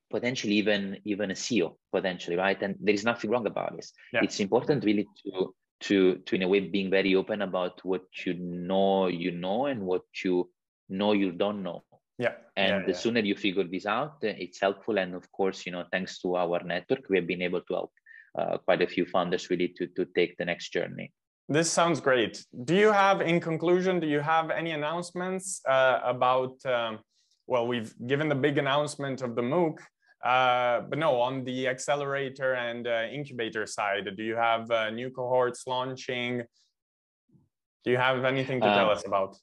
potentially 0.09 0.53
even 0.53 0.97
even 1.05 1.31
a 1.31 1.33
CEO 1.33 1.75
potentially, 1.91 2.35
right? 2.35 2.61
And 2.61 2.75
there 2.79 2.93
is 2.93 3.03
nothing 3.03 3.29
wrong 3.29 3.45
about 3.45 3.75
this. 3.75 3.93
Yeah. 4.13 4.21
It's 4.23 4.39
important 4.39 4.83
really 4.83 5.07
to 5.25 5.53
to 5.79 6.15
to 6.25 6.35
in 6.35 6.43
a 6.43 6.47
way 6.47 6.59
being 6.59 6.89
very 6.89 7.15
open 7.15 7.41
about 7.41 7.83
what 7.83 8.03
you 8.25 8.33
know 8.33 9.07
you 9.07 9.31
know 9.31 9.65
and 9.65 9.81
what 9.81 10.03
you 10.23 10.49
know 10.89 11.13
you 11.13 11.31
don't 11.31 11.63
know. 11.63 11.83
Yeah. 12.17 12.33
And 12.55 12.69
yeah, 12.69 12.85
the 12.85 12.91
yeah. 12.93 12.97
sooner 12.97 13.19
you 13.19 13.35
figure 13.35 13.63
this 13.63 13.85
out 13.85 14.17
it's 14.21 14.59
helpful. 14.59 14.97
And 14.97 15.13
of 15.15 15.31
course 15.31 15.65
you 15.65 15.71
know 15.71 15.85
thanks 15.91 16.19
to 16.21 16.35
our 16.35 16.63
network 16.63 17.09
we 17.09 17.17
have 17.17 17.27
been 17.27 17.41
able 17.41 17.61
to 17.61 17.73
help 17.73 17.91
uh, 18.37 18.57
quite 18.57 18.81
a 18.81 18.87
few 18.87 19.05
founders 19.05 19.49
really 19.49 19.67
to 19.77 19.87
to 19.87 20.05
take 20.15 20.37
the 20.37 20.45
next 20.45 20.69
journey. 20.69 21.11
This 21.49 21.71
sounds 21.71 22.01
great. 22.01 22.43
Do 22.65 22.75
you 22.75 22.91
have 22.91 23.21
in 23.21 23.39
conclusion 23.39 23.99
do 23.99 24.07
you 24.07 24.19
have 24.19 24.49
any 24.49 24.71
announcements 24.71 25.61
uh, 25.67 25.99
about 26.03 26.65
um, 26.65 26.99
well 27.45 27.67
we've 27.67 27.93
given 28.07 28.27
the 28.29 28.35
big 28.35 28.57
announcement 28.57 29.21
of 29.21 29.35
the 29.35 29.41
mooc 29.41 29.77
uh, 30.23 30.81
but 30.81 30.97
no, 30.99 31.21
on 31.21 31.43
the 31.43 31.67
accelerator 31.67 32.53
and 32.53 32.87
uh, 32.87 33.03
incubator 33.11 33.65
side, 33.65 34.09
do 34.15 34.23
you 34.23 34.35
have 34.35 34.69
uh, 34.71 34.89
new 34.89 35.09
cohorts 35.09 35.67
launching? 35.67 36.43
Do 37.83 37.91
you 37.91 37.97
have 37.97 38.25
anything 38.25 38.59
to 38.61 38.67
tell 38.67 38.89
um, 38.89 38.97
us 38.97 39.05
about? 39.05 39.37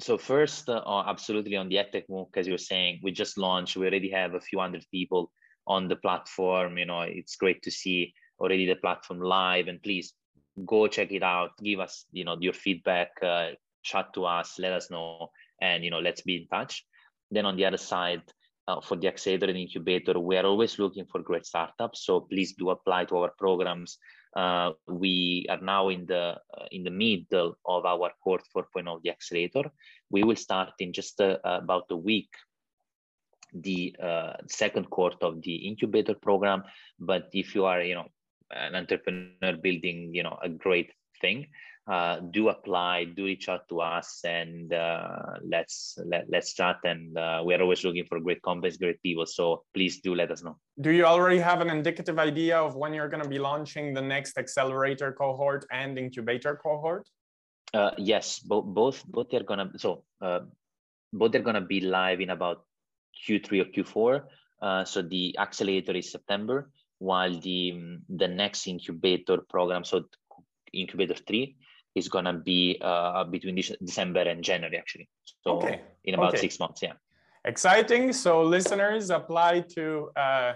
So 0.00 0.18
first, 0.18 0.68
uh, 0.68 0.82
absolutely 1.06 1.56
on 1.56 1.68
the 1.68 1.76
EdTech 1.76 2.08
MOOC, 2.10 2.36
as 2.36 2.46
you 2.46 2.54
were 2.54 2.58
saying, 2.58 3.00
we 3.02 3.12
just 3.12 3.38
launched. 3.38 3.76
We 3.76 3.86
already 3.86 4.10
have 4.10 4.34
a 4.34 4.40
few 4.40 4.58
hundred 4.58 4.84
people 4.90 5.30
on 5.66 5.88
the 5.88 5.96
platform. 5.96 6.78
You 6.78 6.86
know, 6.86 7.02
it's 7.02 7.36
great 7.36 7.62
to 7.62 7.70
see 7.70 8.12
already 8.40 8.66
the 8.66 8.74
platform 8.74 9.20
live. 9.20 9.68
And 9.68 9.80
please 9.82 10.12
go 10.66 10.88
check 10.88 11.12
it 11.12 11.22
out. 11.22 11.50
Give 11.62 11.78
us, 11.78 12.06
you 12.10 12.24
know, 12.24 12.36
your 12.40 12.54
feedback. 12.54 13.10
Uh, 13.22 13.50
chat 13.84 14.12
to 14.14 14.24
us. 14.24 14.58
Let 14.58 14.72
us 14.72 14.90
know, 14.90 15.30
and 15.60 15.84
you 15.84 15.90
know, 15.90 16.00
let's 16.00 16.22
be 16.22 16.36
in 16.36 16.48
touch. 16.48 16.84
Then 17.30 17.46
on 17.46 17.56
the 17.56 17.66
other 17.66 17.76
side, 17.76 18.22
uh, 18.66 18.80
for 18.80 18.96
the 18.96 19.08
accelerator 19.08 19.46
and 19.46 19.58
incubator, 19.58 20.18
we 20.18 20.36
are 20.36 20.46
always 20.46 20.78
looking 20.78 21.04
for 21.06 21.20
great 21.22 21.46
startups. 21.46 22.04
So 22.04 22.20
please 22.20 22.54
do 22.54 22.70
apply 22.70 23.06
to 23.06 23.18
our 23.18 23.32
programs. 23.38 23.98
Uh, 24.34 24.72
we 24.88 25.46
are 25.48 25.60
now 25.60 25.88
in 25.90 26.06
the 26.06 26.36
uh, 26.58 26.66
in 26.72 26.82
the 26.82 26.90
middle 26.90 27.56
of 27.66 27.84
our 27.84 28.10
cohort 28.22 28.42
4.0 28.56 28.96
of 28.96 29.02
the 29.02 29.10
accelerator. 29.10 29.70
We 30.10 30.24
will 30.24 30.36
start 30.36 30.72
in 30.78 30.92
just 30.92 31.20
uh, 31.20 31.38
about 31.44 31.84
a 31.90 31.96
week 31.96 32.30
the 33.54 33.94
uh, 34.02 34.32
second 34.48 34.90
cohort 34.90 35.22
of 35.22 35.40
the 35.42 35.54
incubator 35.54 36.14
program. 36.14 36.64
But 36.98 37.28
if 37.32 37.54
you 37.54 37.64
are, 37.66 37.80
you 37.82 37.94
know, 37.94 38.08
an 38.50 38.74
entrepreneur 38.74 39.56
building, 39.62 40.12
you 40.12 40.22
know, 40.22 40.36
a 40.42 40.48
great 40.48 40.90
thing, 41.20 41.46
uh, 41.86 42.20
do 42.30 42.48
apply, 42.48 43.04
do 43.04 43.24
reach 43.24 43.48
out 43.48 43.68
to 43.68 43.80
us, 43.80 44.20
and 44.24 44.72
uh, 44.72 45.36
let's 45.42 45.98
let, 46.06 46.24
let's 46.30 46.54
chat. 46.54 46.78
And 46.84 47.16
uh, 47.18 47.42
we 47.44 47.54
are 47.54 47.60
always 47.60 47.84
looking 47.84 48.06
for 48.06 48.18
great 48.20 48.42
companies, 48.42 48.78
great 48.78 49.02
people. 49.02 49.26
So 49.26 49.64
please 49.74 50.00
do 50.00 50.14
let 50.14 50.30
us 50.30 50.42
know. 50.42 50.56
Do 50.80 50.90
you 50.90 51.04
already 51.04 51.38
have 51.38 51.60
an 51.60 51.68
indicative 51.68 52.18
idea 52.18 52.58
of 52.58 52.74
when 52.74 52.94
you're 52.94 53.08
going 53.08 53.22
to 53.22 53.28
be 53.28 53.38
launching 53.38 53.92
the 53.92 54.00
next 54.00 54.38
accelerator 54.38 55.12
cohort 55.12 55.66
and 55.70 55.98
incubator 55.98 56.56
cohort? 56.56 57.08
Uh, 57.74 57.90
yes, 57.98 58.38
both 58.38 58.64
both 58.66 59.04
both 59.06 59.34
are 59.34 59.42
gonna 59.42 59.68
so 59.76 60.04
uh, 60.22 60.40
both 61.12 61.34
are 61.34 61.40
gonna 61.40 61.60
be 61.60 61.80
live 61.80 62.20
in 62.20 62.30
about 62.30 62.64
Q3 63.26 63.62
or 63.62 63.64
Q4. 63.64 64.24
Uh, 64.62 64.84
so 64.84 65.02
the 65.02 65.36
accelerator 65.38 65.92
is 65.92 66.12
September, 66.12 66.70
while 66.98 67.36
the 67.40 67.98
the 68.08 68.28
next 68.28 68.68
incubator 68.68 69.38
program, 69.38 69.82
so 69.82 70.04
incubator 70.72 71.14
three, 71.14 71.56
is 71.94 72.08
gonna 72.08 72.32
be 72.32 72.78
uh, 72.80 73.24
between 73.24 73.56
December 73.56 74.22
and 74.22 74.42
January 74.42 74.76
actually. 74.76 75.08
So 75.42 75.56
okay. 75.56 75.80
in 76.04 76.14
about 76.14 76.30
okay. 76.30 76.38
six 76.38 76.58
months, 76.58 76.82
yeah. 76.82 76.94
Exciting. 77.44 78.12
So 78.12 78.42
listeners, 78.42 79.10
apply 79.10 79.60
to 79.76 80.10
uh, 80.16 80.52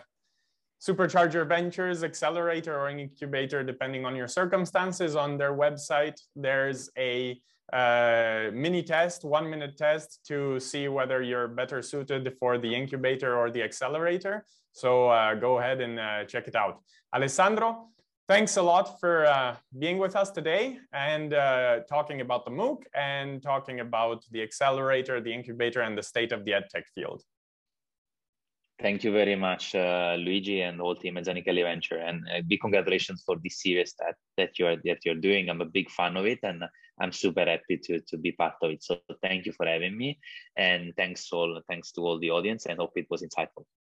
Supercharger 0.80 1.46
Ventures 1.46 2.02
Accelerator 2.02 2.78
or 2.78 2.88
Incubator, 2.88 3.62
depending 3.62 4.04
on 4.06 4.16
your 4.16 4.28
circumstances. 4.28 5.16
On 5.16 5.36
their 5.36 5.52
website, 5.52 6.18
there's 6.34 6.90
a 6.96 7.40
uh, 7.72 8.50
mini 8.54 8.82
test, 8.82 9.24
one 9.24 9.50
minute 9.50 9.76
test 9.76 10.20
to 10.28 10.58
see 10.60 10.88
whether 10.88 11.20
you're 11.20 11.48
better 11.48 11.82
suited 11.82 12.32
for 12.38 12.56
the 12.56 12.74
incubator 12.74 13.36
or 13.36 13.50
the 13.50 13.62
accelerator. 13.62 14.44
So 14.72 15.08
uh, 15.08 15.34
go 15.34 15.58
ahead 15.58 15.80
and 15.80 15.98
uh, 15.98 16.24
check 16.24 16.48
it 16.48 16.54
out. 16.54 16.80
Alessandro, 17.14 17.88
thanks 18.28 18.58
a 18.58 18.62
lot 18.62 19.00
for 19.00 19.26
uh, 19.26 19.56
being 19.78 19.98
with 19.98 20.14
us 20.14 20.30
today 20.30 20.78
and 20.92 21.32
uh, 21.32 21.80
talking 21.88 22.20
about 22.20 22.44
the 22.44 22.50
MOOC 22.50 22.82
and 22.94 23.42
talking 23.42 23.80
about 23.80 24.22
the 24.30 24.42
accelerator, 24.42 25.20
the 25.20 25.32
incubator, 25.32 25.80
and 25.80 25.96
the 25.96 26.02
state 26.02 26.30
of 26.30 26.44
the 26.44 26.52
EdTech 26.52 26.84
field. 26.94 27.22
Thank 28.80 29.02
you 29.02 29.10
very 29.10 29.34
much, 29.34 29.74
uh, 29.74 30.14
Luigi, 30.18 30.60
and 30.60 30.80
all 30.80 30.94
team 30.94 31.16
at 31.16 31.24
Zanichelli 31.24 31.64
Venture, 31.64 31.98
and 31.98 32.22
uh, 32.32 32.42
big 32.46 32.60
congratulations 32.60 33.24
for 33.26 33.36
this 33.42 33.60
series 33.60 33.92
that 33.98 34.14
that 34.36 34.56
you're 34.56 34.76
that 34.84 35.04
you're 35.04 35.16
doing. 35.16 35.48
I'm 35.48 35.62
a 35.62 35.64
big 35.64 35.90
fan 35.90 36.16
of 36.16 36.26
it, 36.26 36.38
and 36.44 36.62
I'm 37.00 37.10
super 37.10 37.44
happy 37.44 37.76
to 37.86 38.00
to 38.00 38.16
be 38.16 38.30
part 38.30 38.54
of 38.62 38.70
it. 38.70 38.84
So 38.84 39.00
thank 39.20 39.46
you 39.46 39.52
for 39.52 39.66
having 39.66 39.98
me, 39.98 40.20
and 40.56 40.94
thanks 40.96 41.32
all 41.32 41.60
thanks 41.68 41.90
to 41.92 42.02
all 42.02 42.20
the 42.20 42.30
audience, 42.30 42.66
and 42.66 42.78
hope 42.78 42.92
it 42.94 43.10
was 43.10 43.22
insightful. 43.22 43.64